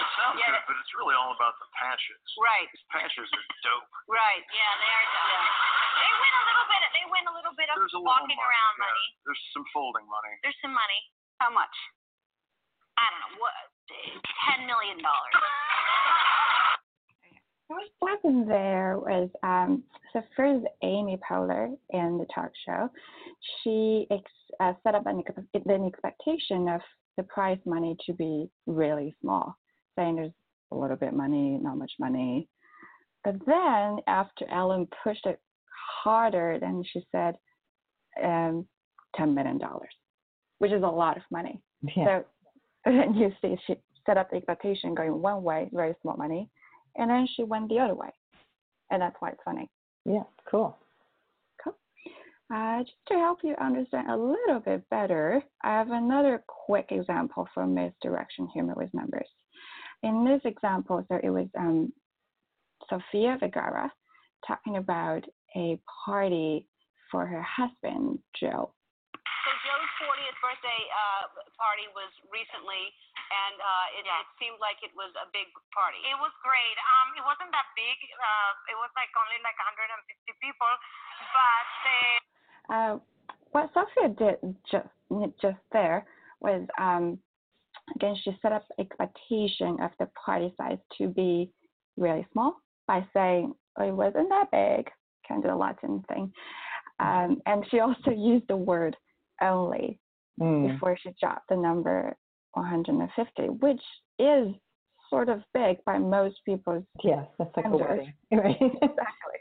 It 0.00 0.08
sounds 0.16 0.40
Yeah, 0.40 0.56
good, 0.56 0.64
but 0.72 0.76
it's 0.80 0.92
really 0.96 1.12
all 1.12 1.36
about 1.36 1.52
the 1.60 1.68
patches. 1.76 2.16
Right. 2.40 2.64
These 2.72 2.86
patches 2.88 3.28
are 3.28 3.44
dope. 3.60 3.84
Right. 4.08 4.40
Yeah, 4.48 4.72
they 4.80 4.88
are. 4.88 5.04
dope. 5.04 5.52
They 6.00 6.12
win 6.16 6.32
a 6.32 6.44
little 6.48 6.66
bit. 6.72 6.80
They 6.96 7.04
win 7.12 7.24
a 7.28 7.34
little 7.36 7.54
bit 7.56 7.68
of 7.68 7.76
There's 7.76 7.92
a 7.92 8.00
walking 8.00 8.32
money, 8.32 8.40
around 8.40 8.74
yeah. 8.80 8.88
money. 8.88 9.06
There's 9.28 9.42
some 9.52 9.64
folding 9.76 10.08
money. 10.08 10.32
There's 10.40 10.56
some 10.64 10.72
money. 10.72 11.00
How 11.44 11.52
much? 11.52 11.72
I 12.96 13.04
don't 13.12 13.20
know 13.28 13.34
what. 13.44 13.52
Ten 14.48 14.64
million 14.64 14.96
dollars. 15.04 15.34
What 17.68 17.88
happened 18.10 18.50
there 18.50 18.98
was 18.98 19.30
um, 19.42 19.82
so 20.12 20.20
first 20.36 20.66
Amy 20.82 21.18
Poehler 21.24 21.72
in 21.90 22.18
the 22.18 22.26
talk 22.34 22.50
show, 22.66 22.90
she 23.62 24.06
ex- 24.10 24.30
uh, 24.60 24.72
set 24.82 24.94
up 24.94 25.06
an, 25.06 25.22
ex- 25.26 25.64
an 25.66 25.86
expectation 25.86 26.68
of 26.68 26.80
the 27.16 27.22
prize 27.24 27.58
money 27.64 27.96
to 28.06 28.12
be 28.12 28.48
really 28.66 29.14
small, 29.20 29.56
saying 29.96 30.16
there's 30.16 30.32
a 30.72 30.76
little 30.76 30.96
bit 30.96 31.12
money, 31.12 31.58
not 31.60 31.76
much 31.76 31.92
money. 31.98 32.48
But 33.24 33.36
then 33.46 33.98
after 34.06 34.48
Ellen 34.50 34.88
pushed 35.04 35.26
it 35.26 35.40
harder, 36.02 36.58
then 36.60 36.82
she 36.92 37.06
said 37.12 37.34
um, 38.22 38.66
ten 39.14 39.34
million 39.34 39.58
dollars, 39.58 39.92
which 40.58 40.72
is 40.72 40.82
a 40.82 40.86
lot 40.86 41.16
of 41.16 41.22
money. 41.30 41.60
Yeah. 41.96 42.04
So 42.04 42.24
then 42.90 43.14
you 43.14 43.32
see 43.40 43.56
she 43.66 43.76
set 44.06 44.18
up 44.18 44.30
the 44.30 44.36
expectation 44.36 44.94
going 44.94 45.20
one 45.20 45.42
way, 45.42 45.68
very 45.72 45.94
small 46.02 46.16
money, 46.16 46.48
and 46.96 47.10
then 47.10 47.28
she 47.36 47.44
went 47.44 47.68
the 47.68 47.78
other 47.78 47.94
way. 47.94 48.10
And 48.90 49.00
that's 49.00 49.16
why 49.20 49.30
it's 49.30 49.40
funny. 49.44 49.70
Yeah. 50.04 50.24
Cool. 50.50 50.76
Uh, 52.52 52.84
just 52.84 53.00
to 53.08 53.14
help 53.14 53.38
you 53.42 53.56
understand 53.56 54.10
a 54.10 54.16
little 54.16 54.60
bit 54.60 54.84
better, 54.90 55.40
I 55.64 55.70
have 55.72 55.90
another 55.90 56.44
quick 56.46 56.92
example 56.92 57.48
for 57.54 57.66
misdirection 57.66 58.46
humor 58.52 58.74
with 58.76 58.92
numbers. 58.92 59.28
In 60.02 60.24
this 60.28 60.42
example, 60.44 61.00
so 61.08 61.16
it 61.22 61.30
was 61.30 61.48
um, 61.56 61.92
Sofia 62.90 63.38
Vergara 63.40 63.88
talking 64.46 64.76
about 64.76 65.24
a 65.56 65.80
party 66.04 66.68
for 67.10 67.24
her 67.24 67.40
husband, 67.40 68.18
Joe. 68.36 68.68
So 69.16 69.50
Joe's 69.64 69.92
40th 70.04 70.38
birthday 70.44 70.80
uh, 70.92 71.24
party 71.56 71.88
was 71.96 72.12
recently, 72.28 72.84
and 73.32 73.56
uh, 73.64 73.96
it, 73.96 74.04
Yeah. 74.04 74.20
it 74.20 74.28
seemed 74.36 74.60
like 74.60 74.76
it 74.84 74.92
was 74.92 75.08
a 75.24 75.26
big 75.32 75.48
party. 75.72 76.04
It 76.04 76.18
was 76.20 76.34
great. 76.44 76.76
Um, 76.76 77.16
it 77.16 77.24
wasn't 77.24 77.48
that 77.56 77.72
big. 77.72 77.96
Uh, 78.12 78.50
it 78.68 78.76
was 78.76 78.92
like 78.92 79.08
only 79.16 79.40
like 79.40 79.56
150 79.56 80.04
people, 80.44 80.72
but 81.32 81.68
uh, 81.88 82.31
Uh, 82.72 82.98
what 83.52 83.70
Sofia 83.74 84.08
did 84.18 84.56
just 84.70 84.88
just 85.40 85.58
there 85.72 86.06
was 86.40 86.66
um, 86.80 87.18
again 87.94 88.16
she 88.22 88.36
set 88.40 88.52
up 88.52 88.64
expectation 88.78 89.76
of 89.82 89.90
the 89.98 90.08
party 90.24 90.52
size 90.56 90.78
to 90.98 91.08
be 91.08 91.50
really 91.96 92.26
small 92.32 92.56
by 92.88 93.06
saying 93.12 93.54
oh, 93.78 93.88
it 93.88 93.92
wasn't 93.92 94.28
that 94.30 94.50
big, 94.50 94.90
kind 95.28 95.44
of 95.44 95.50
the 95.50 95.56
Latin 95.56 96.02
thing, 96.08 96.32
um, 96.98 97.40
and 97.46 97.64
she 97.70 97.80
also 97.80 98.10
used 98.16 98.48
the 98.48 98.56
word 98.56 98.96
only 99.40 99.98
Mm. 100.40 100.72
before 100.72 100.96
she 100.96 101.10
dropped 101.20 101.46
the 101.50 101.56
number 101.56 102.16
150, 102.54 103.42
which 103.60 103.82
is 104.18 104.48
sort 105.10 105.28
of 105.28 105.42
big 105.52 105.76
by 105.84 105.98
most 105.98 106.36
people's 106.46 106.84
Yes, 107.04 107.26
that's 107.38 107.54
like 107.54 107.66
a 107.66 107.68
Hundred. 107.68 107.88
wedding. 107.98 108.12
Right. 108.32 108.56
exactly. 108.60 109.38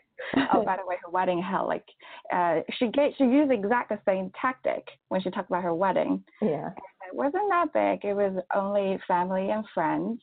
Oh, 0.53 0.63
by 0.65 0.77
the 0.77 0.85
way, 0.87 0.95
her 1.03 1.11
wedding 1.11 1.41
hell, 1.41 1.67
like 1.67 1.85
uh, 2.33 2.59
she 2.77 2.87
gave, 2.87 3.13
she 3.17 3.23
used 3.25 3.51
exact 3.51 3.89
the 3.89 3.99
same 4.05 4.31
tactic 4.39 4.87
when 5.09 5.21
she 5.21 5.29
talked 5.29 5.49
about 5.49 5.63
her 5.63 5.73
wedding. 5.73 6.23
yeah. 6.41 6.69
It 7.11 7.15
wasn't 7.17 7.49
that 7.49 7.73
big. 7.73 8.05
It 8.09 8.13
was 8.13 8.41
only 8.55 8.97
family 9.07 9.49
and 9.49 9.65
friends. 9.73 10.21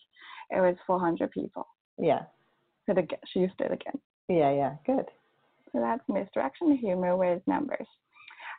It 0.50 0.60
was 0.60 0.74
400 0.86 1.30
people. 1.32 1.66
Yeah. 1.98 2.20
So 2.86 2.94
the, 2.94 3.06
she 3.32 3.40
used 3.40 3.60
it 3.60 3.70
again. 3.72 3.98
Yeah. 4.28 4.52
Yeah. 4.52 4.74
Good. 4.86 5.04
So 5.72 5.80
that's 5.80 6.00
misdirection 6.08 6.76
humor 6.78 7.14
with 7.16 7.42
numbers. 7.46 7.86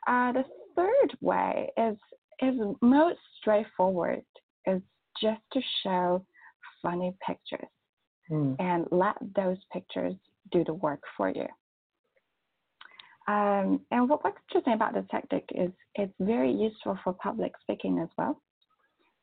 Uh, 0.06 0.32
the 0.34 0.44
third 0.76 1.18
way 1.22 1.72
is 1.78 1.98
is 2.42 2.56
most 2.82 3.18
straightforward. 3.42 4.22
Is 4.68 4.82
just 5.20 5.42
to 5.54 5.60
show 5.84 6.24
funny 6.84 7.16
pictures 7.26 7.68
Mm. 8.32 8.56
and 8.60 8.86
let 8.92 9.16
those 9.36 9.58
pictures 9.74 10.14
do 10.52 10.64
the 10.64 10.74
work 10.74 11.02
for 11.16 11.30
you. 11.30 11.48
Um, 13.28 13.82
and 13.92 14.10
what, 14.10 14.24
what's 14.24 14.38
interesting 14.50 14.74
about 14.74 14.94
this 14.96 15.06
tactic 15.12 15.48
is 15.54 15.70
it's 15.96 16.14
very 16.20 16.52
useful 16.52 16.98
for 17.04 17.14
public 17.14 17.52
speaking 17.62 18.00
as 18.00 18.10
well. 18.18 18.42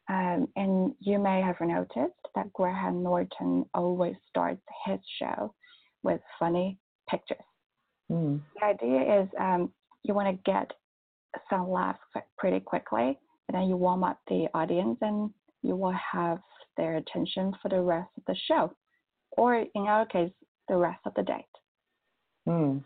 Um, 0.09 0.47
and 0.55 0.95
you 1.01 1.19
may 1.19 1.43
have 1.43 1.57
noticed 1.61 2.15
that 2.37 2.53
Graham 2.53 3.03
Norton 3.03 3.65
always 3.75 4.15
starts 4.29 4.63
his 4.85 5.01
show 5.21 5.53
with 6.05 6.21
funny 6.39 6.79
pictures. 7.11 7.39
Mm. 8.11 8.41
The 8.55 8.65
idea 8.65 9.23
is 9.23 9.29
um, 9.41 9.73
you 10.05 10.15
want 10.15 10.29
to 10.29 10.51
get 10.51 10.71
some 11.51 11.69
laughs 11.69 11.99
pretty 12.39 12.61
quickly, 12.61 13.19
and 13.49 13.55
then 13.55 13.69
you 13.69 13.77
warm 13.77 14.05
up 14.05 14.21
the 14.29 14.47
audience, 14.55 14.99
and 15.01 15.31
you 15.63 15.75
will 15.75 15.97
have 16.13 16.39
their 16.77 16.97
attention 16.97 17.53
for 17.61 17.69
the 17.69 17.81
rest 17.81 18.09
of 18.17 18.23
the 18.29 18.37
show, 18.47 18.73
or 19.33 19.57
in 19.57 19.83
our 19.89 20.07
case, 20.07 20.31
the 20.69 20.77
rest 20.77 21.01
of 21.05 21.15
the 21.15 21.23
date. 21.23 21.45
Mm. 22.49 22.83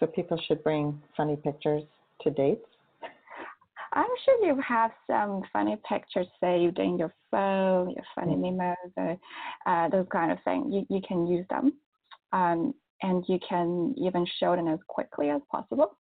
So 0.00 0.06
people 0.06 0.38
should 0.46 0.62
bring 0.64 1.00
funny 1.16 1.36
pictures 1.36 1.84
to 2.22 2.30
dates. 2.30 2.66
I'm 3.92 4.06
sure 4.24 4.46
you 4.46 4.60
have 4.66 4.90
some 5.06 5.42
funny 5.52 5.76
pictures 5.88 6.26
saved 6.40 6.78
in 6.78 6.98
your 6.98 7.14
phone, 7.30 7.90
your 7.90 8.04
funny 8.14 8.36
memos, 8.36 8.76
or 8.96 9.16
uh, 9.66 9.88
those 9.88 10.06
kind 10.10 10.32
of 10.32 10.38
things. 10.44 10.66
You, 10.72 10.86
you 10.88 11.00
can 11.06 11.26
use 11.26 11.46
them, 11.48 11.74
um, 12.32 12.74
and 13.02 13.24
you 13.28 13.38
can 13.46 13.94
even 13.96 14.26
show 14.40 14.56
them 14.56 14.68
as 14.68 14.80
quickly 14.88 15.30
as 15.30 15.40
possible, 15.50 15.96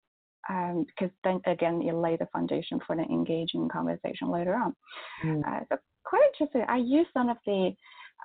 um, 0.50 0.86
because 0.88 1.14
then 1.24 1.40
again, 1.46 1.82
you 1.82 1.96
lay 1.96 2.18
the 2.18 2.28
foundation 2.34 2.80
for 2.86 2.94
an 2.94 3.00
engaging 3.02 3.70
conversation 3.70 4.30
later 4.32 4.56
on. 4.56 4.76
Mm. 5.24 5.42
Uh, 5.48 5.60
so 5.70 5.78
quite 6.04 6.24
interesting. 6.34 6.66
I 6.68 6.78
use 6.78 7.08
some 7.14 7.30
of 7.30 7.38
the 7.46 7.72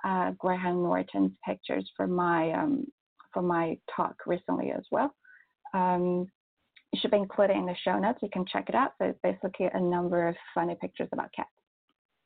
uh, 0.03 0.31
Graham 0.37 0.83
Norton's 0.83 1.31
pictures 1.45 1.89
for 1.95 2.07
my 2.07 2.51
um, 2.51 2.85
for 3.33 3.41
my 3.41 3.77
talk 3.95 4.15
recently 4.25 4.71
as 4.71 4.83
well. 4.91 5.13
Um, 5.73 6.27
it 6.91 6.99
should 6.99 7.11
be 7.11 7.17
included 7.17 7.55
in 7.55 7.65
the 7.65 7.75
show 7.83 7.99
notes. 7.99 8.19
You 8.21 8.29
can 8.31 8.45
check 8.45 8.69
it 8.69 8.75
out. 8.75 8.93
So 8.97 9.05
it's 9.05 9.19
basically 9.21 9.67
a 9.73 9.79
number 9.79 10.27
of 10.27 10.35
funny 10.55 10.75
pictures 10.81 11.09
about 11.11 11.31
cats. 11.35 11.49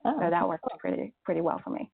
Oh, 0.05 0.17
So 0.21 0.29
that 0.29 0.47
worked 0.47 0.65
pretty 0.79 1.13
pretty 1.25 1.41
well 1.41 1.59
for 1.63 1.71
me. 1.71 1.91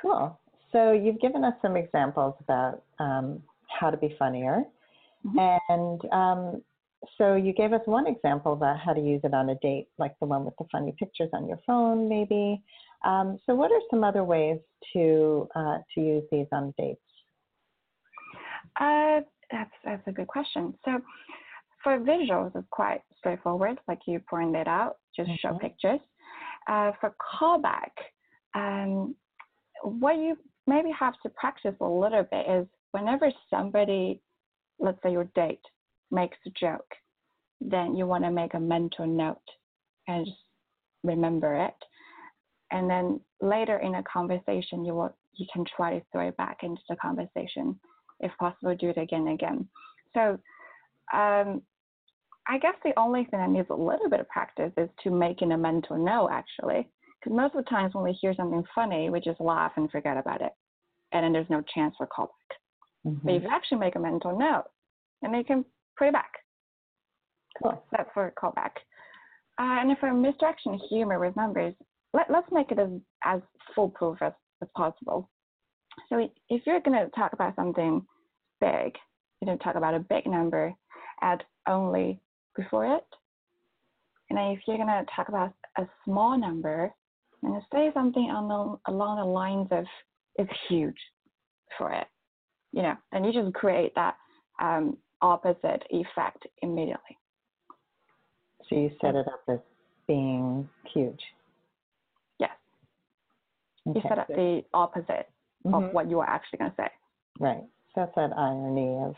Cool. 0.00 0.38
So 0.72 0.92
you've 0.92 1.20
given 1.20 1.44
us 1.44 1.54
some 1.62 1.76
examples 1.76 2.34
about 2.40 2.82
um, 2.98 3.42
how 3.68 3.90
to 3.90 3.96
be 3.96 4.16
funnier, 4.18 4.64
Mhm. 5.24 5.58
and 5.68 6.12
um, 6.12 6.62
so 7.18 7.34
you 7.34 7.52
gave 7.52 7.72
us 7.72 7.82
one 7.86 8.06
example 8.06 8.54
about 8.54 8.78
how 8.78 8.92
to 8.92 9.00
use 9.00 9.20
it 9.24 9.34
on 9.34 9.50
a 9.50 9.54
date, 9.56 9.88
like 9.98 10.18
the 10.20 10.26
one 10.26 10.44
with 10.44 10.56
the 10.58 10.64
funny 10.72 10.92
pictures 10.98 11.30
on 11.32 11.46
your 11.46 11.58
phone, 11.66 12.08
maybe. 12.08 12.62
Um, 13.04 13.38
so 13.44 13.54
what 13.54 13.70
are 13.70 13.80
some 13.90 14.02
other 14.02 14.24
ways 14.24 14.58
to 14.94 15.48
uh, 15.54 15.78
to 15.94 16.00
use 16.00 16.24
these 16.32 16.46
on 16.52 16.72
dates? 16.78 17.00
Uh, 18.80 19.20
that's 19.50 19.70
that's 19.84 20.06
a 20.06 20.12
good 20.12 20.26
question. 20.26 20.74
So 20.84 21.00
for 21.82 21.98
visuals, 21.98 22.52
it's 22.56 22.66
quite 22.70 23.02
straightforward, 23.18 23.78
like 23.88 24.00
you 24.06 24.20
pointed 24.28 24.66
out, 24.66 24.96
just 25.14 25.30
show 25.40 25.50
Mhm. 25.50 25.60
pictures. 25.60 26.00
Uh, 26.66 26.92
for 26.92 27.14
callback, 27.20 27.92
um, 28.54 29.14
what 29.82 30.16
you 30.16 30.38
maybe 30.66 30.90
have 30.92 31.14
to 31.22 31.28
practice 31.28 31.76
a 31.80 31.86
little 31.86 32.22
bit 32.24 32.46
is 32.48 32.66
whenever 32.92 33.30
somebody, 33.50 34.22
let's 34.78 35.00
say 35.02 35.12
your 35.12 35.24
date, 35.34 35.60
makes 36.10 36.38
a 36.46 36.50
joke, 36.50 36.96
then 37.60 37.94
you 37.94 38.06
want 38.06 38.24
to 38.24 38.30
make 38.30 38.54
a 38.54 38.60
mental 38.60 39.06
note 39.06 39.50
and 40.08 40.24
just 40.24 40.38
remember 41.02 41.54
it. 41.54 41.74
And 42.70 42.88
then 42.88 43.20
later 43.40 43.78
in 43.78 43.96
a 43.96 44.02
conversation, 44.02 44.84
you 44.84 44.94
will 44.94 45.14
you 45.34 45.46
can 45.52 45.64
try 45.76 45.98
to 45.98 46.04
throw 46.12 46.28
it 46.28 46.36
back 46.36 46.58
into 46.62 46.80
the 46.88 46.96
conversation 46.96 47.78
if 48.20 48.32
possible, 48.38 48.74
do 48.74 48.90
it 48.90 48.98
again 48.98 49.26
and 49.26 49.34
again. 49.34 49.68
So 50.14 50.38
um, 51.12 51.62
I 52.48 52.58
guess 52.60 52.74
the 52.84 52.92
only 52.98 53.24
thing 53.24 53.40
that 53.40 53.50
needs 53.50 53.68
a 53.70 53.74
little 53.74 54.08
bit 54.08 54.20
of 54.20 54.28
practice 54.28 54.72
is 54.76 54.88
to 55.02 55.10
making 55.10 55.52
a 55.52 55.58
mental 55.58 55.96
note, 55.96 56.30
actually. 56.30 56.88
Because 57.20 57.36
most 57.36 57.54
of 57.54 57.64
the 57.64 57.70
times 57.70 57.94
when 57.94 58.04
we 58.04 58.12
hear 58.12 58.34
something 58.34 58.64
funny, 58.74 59.10
we 59.10 59.20
just 59.20 59.40
laugh 59.40 59.72
and 59.76 59.90
forget 59.90 60.16
about 60.16 60.42
it. 60.42 60.52
And 61.12 61.24
then 61.24 61.32
there's 61.32 61.50
no 61.50 61.62
chance 61.74 61.94
for 61.96 62.06
callback. 62.06 62.28
But 63.04 63.34
if 63.34 63.42
you 63.42 63.48
actually 63.50 63.78
make 63.78 63.96
a 63.96 64.00
mental 64.00 64.36
note, 64.38 64.64
and 65.22 65.32
then 65.32 65.38
you 65.38 65.44
can 65.44 65.64
put 65.98 66.08
it 66.08 66.12
back. 66.14 66.32
Cool. 67.62 67.82
That's 67.92 68.08
for 68.14 68.26
a 68.26 68.32
callback. 68.32 68.72
Uh, 69.58 69.80
and 69.80 69.96
for 69.98 70.12
misdirection 70.12 70.78
humor 70.88 71.18
with 71.20 71.36
numbers, 71.36 71.74
let, 72.14 72.30
let's 72.30 72.50
make 72.50 72.70
it 72.70 72.78
as, 72.78 72.88
as 73.22 73.40
foolproof 73.74 74.22
as, 74.22 74.32
as 74.62 74.68
possible. 74.74 75.28
So 76.08 76.28
if 76.48 76.62
you're 76.64 76.80
going 76.80 76.98
to 76.98 77.10
talk 77.10 77.34
about 77.34 77.54
something 77.56 78.02
big, 78.60 78.94
you 79.40 79.46
know, 79.46 79.56
talk 79.58 79.74
about 79.74 79.94
a 79.94 79.98
big 79.98 80.26
number, 80.26 80.72
add 81.20 81.44
only 81.68 82.20
before 82.56 82.96
it. 82.96 83.04
And 84.30 84.38
if 84.56 84.60
you're 84.66 84.78
going 84.78 84.88
to 84.88 85.04
talk 85.14 85.28
about 85.28 85.52
a 85.76 85.86
small 86.04 86.38
number, 86.38 86.92
and 87.42 87.62
say 87.72 87.90
something 87.92 88.30
on 88.30 88.48
the, 88.48 88.92
along 88.92 89.18
the 89.18 89.24
lines 89.24 89.68
of 89.70 89.84
it's 90.36 90.50
huge 90.68 90.96
for 91.76 91.92
it, 91.92 92.06
you 92.72 92.80
know, 92.80 92.94
and 93.12 93.26
you 93.26 93.32
just 93.32 93.54
create 93.54 93.92
that 93.96 94.16
um, 94.62 94.96
opposite 95.20 95.82
effect 95.90 96.46
immediately. 96.62 97.18
So 98.68 98.76
you 98.76 98.90
set 99.00 99.14
it 99.14 99.26
up 99.28 99.42
as 99.48 99.58
being 100.08 100.68
huge. 100.92 101.20
Yes, 103.86 103.94
you 103.96 104.00
Okay. 104.00 104.08
set 104.08 104.18
up 104.18 104.26
the 104.28 104.64
opposite 104.74 105.30
Mhm. 105.66 105.74
of 105.88 105.92
what 105.94 106.08
you 106.08 106.20
are 106.20 106.28
actually 106.28 106.58
going 106.58 106.70
to 106.70 106.76
say. 106.76 106.88
Right. 107.38 107.62
So 107.94 108.00
that's 108.00 108.14
that 108.16 108.32
irony 108.36 108.96
of 108.98 109.16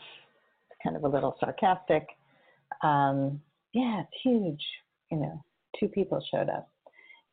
kind 0.83 0.95
of 0.95 1.03
a 1.03 1.07
little 1.07 1.35
sarcastic. 1.39 2.07
Um, 2.81 3.41
yeah, 3.73 4.01
it's 4.01 4.21
huge. 4.21 4.65
You 5.09 5.17
know, 5.17 5.43
two 5.79 5.87
people 5.87 6.19
showed 6.31 6.49
up, 6.49 6.69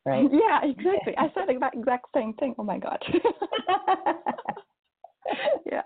right? 0.05 0.29
Yeah, 0.31 0.61
exactly. 0.63 1.17
I 1.17 1.29
said 1.33 1.47
the 1.47 1.53
exact 1.53 1.75
exact 1.75 2.05
same 2.13 2.33
thing. 2.33 2.55
Oh 2.57 2.63
my 2.63 2.77
god. 2.79 3.03
yeah. 5.65 5.81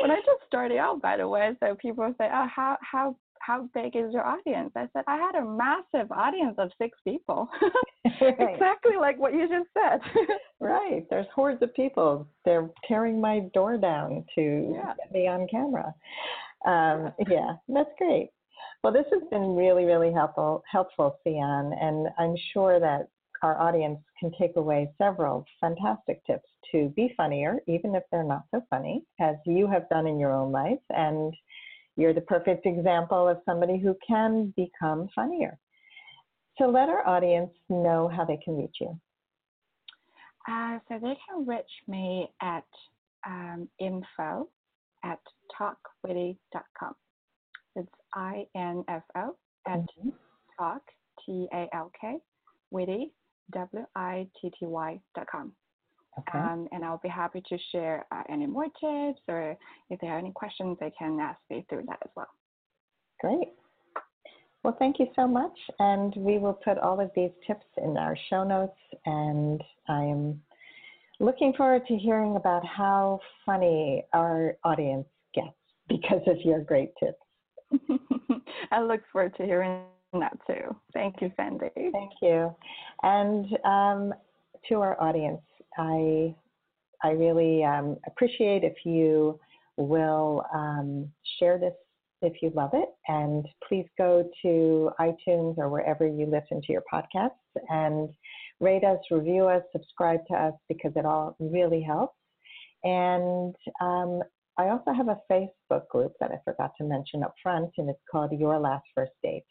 When 0.00 0.10
I 0.10 0.16
just 0.24 0.42
started 0.46 0.78
out, 0.78 1.02
by 1.02 1.16
the 1.16 1.28
way, 1.28 1.56
so 1.60 1.74
people 1.76 2.12
say, 2.18 2.28
"Oh, 2.32 2.46
how 2.46 2.78
how 2.80 3.16
how 3.40 3.68
big 3.74 3.96
is 3.96 4.12
your 4.12 4.26
audience?" 4.26 4.72
I 4.76 4.88
said, 4.92 5.04
"I 5.06 5.16
had 5.16 5.34
a 5.34 5.44
massive 5.44 6.10
audience 6.12 6.54
of 6.58 6.70
six 6.78 6.98
people." 7.04 7.48
exactly 8.20 8.96
like 8.98 9.18
what 9.18 9.34
you 9.34 9.48
just 9.48 9.68
said. 9.74 10.00
right. 10.60 11.06
There's 11.10 11.26
hordes 11.34 11.62
of 11.62 11.74
people. 11.74 12.26
They're 12.44 12.70
tearing 12.86 13.20
my 13.20 13.40
door 13.54 13.76
down 13.76 14.24
to 14.34 14.72
Yeah. 14.74 14.94
get 14.96 15.12
me 15.12 15.26
on 15.28 15.46
camera. 15.48 15.94
Um, 16.64 17.12
yeah, 17.28 17.54
that's 17.68 17.90
great. 17.98 18.30
Well, 18.82 18.92
this 18.92 19.06
has 19.12 19.22
been 19.30 19.56
really, 19.56 19.84
really 19.84 20.12
helpful, 20.12 20.62
helpful, 20.70 21.18
Sian, 21.24 21.72
and 21.80 22.08
I'm 22.18 22.36
sure 22.52 22.80
that 22.80 23.08
our 23.42 23.60
audience 23.60 24.00
can 24.18 24.32
take 24.38 24.56
away 24.56 24.90
several 24.98 25.44
fantastic 25.60 26.24
tips 26.26 26.48
to 26.72 26.88
be 26.96 27.14
funnier, 27.16 27.58
even 27.68 27.94
if 27.94 28.02
they're 28.10 28.24
not 28.24 28.44
so 28.50 28.60
funny, 28.68 29.04
as 29.20 29.36
you 29.46 29.68
have 29.68 29.88
done 29.88 30.06
in 30.06 30.18
your 30.18 30.32
own 30.32 30.50
life. 30.50 30.78
And 30.90 31.34
you're 31.98 32.14
the 32.14 32.20
perfect 32.22 32.64
example 32.64 33.28
of 33.28 33.38
somebody 33.44 33.78
who 33.78 33.94
can 34.06 34.54
become 34.56 35.08
funnier. 35.14 35.58
So 36.56 36.66
let 36.66 36.88
our 36.88 37.06
audience 37.06 37.50
know 37.68 38.08
how 38.08 38.24
they 38.24 38.38
can 38.42 38.56
reach 38.56 38.76
you. 38.80 38.98
Uh, 40.48 40.78
so 40.88 40.98
they 41.02 41.16
can 41.28 41.44
reach 41.44 41.64
me 41.88 42.28
at 42.40 42.64
um, 43.26 43.68
info 43.80 44.48
at 45.04 45.18
talkwitty.com. 45.60 46.94
It's 47.74 47.88
I 48.14 48.44
N 48.56 48.84
F 48.88 49.02
O 49.16 49.36
at 49.66 49.80
mm-hmm. 49.80 50.08
talk, 50.58 50.82
T 51.26 51.48
A 51.52 51.66
L 51.74 51.90
K, 52.00 52.16
witty, 52.70 53.12
W 53.52 53.84
I 53.96 54.26
T 54.40 54.50
T 54.58 54.66
Y 54.66 55.00
dot 55.14 55.26
com. 55.30 55.52
Okay. 56.18 56.38
Um, 56.38 56.68
and 56.72 56.84
I'll 56.84 57.00
be 57.02 57.08
happy 57.08 57.42
to 57.48 57.58
share 57.72 58.06
uh, 58.10 58.22
any 58.28 58.46
more 58.46 58.64
tips 58.64 59.20
or 59.28 59.56
if 59.90 60.00
there 60.00 60.12
are 60.12 60.18
any 60.18 60.32
questions, 60.32 60.76
they 60.80 60.92
can 60.98 61.18
ask 61.20 61.38
me 61.50 61.64
through 61.68 61.84
that 61.88 61.98
as 62.04 62.10
well. 62.16 62.28
Great. 63.20 63.48
Well, 64.64 64.76
thank 64.78 64.98
you 64.98 65.06
so 65.14 65.26
much. 65.26 65.56
And 65.78 66.14
we 66.16 66.38
will 66.38 66.54
put 66.64 66.78
all 66.78 67.00
of 67.00 67.10
these 67.14 67.30
tips 67.46 67.66
in 67.78 67.96
our 67.96 68.16
show 68.28 68.44
notes. 68.44 68.76
And 69.06 69.62
I'm 69.88 70.40
looking 71.20 71.52
forward 71.54 71.86
to 71.86 71.96
hearing 71.96 72.36
about 72.36 72.64
how 72.66 73.20
funny 73.46 74.04
our 74.12 74.56
audience 74.64 75.06
gets 75.34 75.48
because 75.88 76.22
of 76.26 76.36
your 76.44 76.60
great 76.60 76.92
tips. 76.98 78.00
I 78.70 78.80
look 78.80 79.02
forward 79.12 79.36
to 79.36 79.44
hearing 79.44 79.82
that 80.12 80.38
too. 80.46 80.74
Thank 80.92 81.16
you, 81.20 81.30
Sandy. 81.36 81.70
Thank 81.74 82.12
you. 82.22 82.54
And 83.02 83.46
um, 83.64 84.14
to 84.68 84.80
our 84.80 85.00
audience, 85.00 85.40
I 85.78 86.34
I 87.02 87.10
really 87.10 87.64
um, 87.64 87.96
appreciate 88.06 88.64
if 88.64 88.74
you 88.84 89.38
will 89.76 90.44
um, 90.52 91.10
share 91.38 91.58
this 91.58 91.74
if 92.20 92.42
you 92.42 92.50
love 92.54 92.70
it, 92.72 92.88
and 93.06 93.46
please 93.68 93.86
go 93.96 94.28
to 94.42 94.90
iTunes 95.00 95.56
or 95.56 95.68
wherever 95.68 96.04
you 96.06 96.26
listen 96.26 96.60
to 96.62 96.72
your 96.72 96.82
podcasts 96.92 97.30
and 97.68 98.10
rate 98.60 98.82
us, 98.82 98.98
review 99.10 99.44
us, 99.44 99.62
subscribe 99.70 100.20
to 100.26 100.34
us 100.34 100.54
because 100.68 100.92
it 100.96 101.04
all 101.04 101.36
really 101.38 101.80
helps. 101.80 102.16
And 102.82 103.54
um, 103.80 104.22
I 104.58 104.70
also 104.70 104.92
have 104.92 105.08
a 105.08 105.20
Facebook 105.30 105.86
group 105.88 106.12
that 106.20 106.32
I 106.32 106.38
forgot 106.44 106.72
to 106.78 106.84
mention 106.84 107.22
up 107.22 107.34
front, 107.40 107.70
and 107.78 107.88
it's 107.88 108.02
called 108.10 108.32
Your 108.32 108.58
Last 108.58 108.84
First 108.94 109.12
Date. 109.22 109.44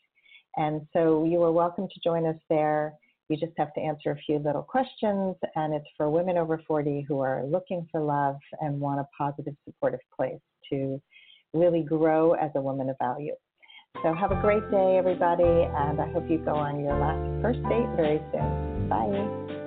And 0.57 0.81
so 0.91 1.23
you 1.23 1.41
are 1.43 1.51
welcome 1.51 1.87
to 1.87 1.99
join 2.03 2.25
us 2.25 2.35
there. 2.49 2.93
You 3.29 3.37
just 3.37 3.53
have 3.57 3.73
to 3.73 3.81
answer 3.81 4.11
a 4.11 4.17
few 4.17 4.39
little 4.39 4.63
questions, 4.63 5.35
and 5.55 5.73
it's 5.73 5.87
for 5.97 6.09
women 6.09 6.37
over 6.37 6.61
40 6.65 7.05
who 7.07 7.19
are 7.19 7.43
looking 7.45 7.87
for 7.91 8.01
love 8.01 8.37
and 8.61 8.79
want 8.79 9.01
a 9.01 9.07
positive, 9.17 9.55
supportive 9.65 9.99
place 10.15 10.39
to 10.69 11.01
really 11.53 11.81
grow 11.81 12.33
as 12.33 12.51
a 12.55 12.61
woman 12.61 12.89
of 12.89 12.97
value. 12.99 13.35
So 14.03 14.13
have 14.13 14.31
a 14.31 14.39
great 14.41 14.69
day, 14.69 14.97
everybody, 14.97 15.43
and 15.43 15.99
I 15.99 16.11
hope 16.11 16.29
you 16.29 16.37
go 16.37 16.55
on 16.55 16.79
your 16.79 16.97
last 16.97 17.41
first 17.41 17.61
date 17.63 17.89
very 17.95 18.21
soon. 18.31 18.89
Bye. 18.89 19.66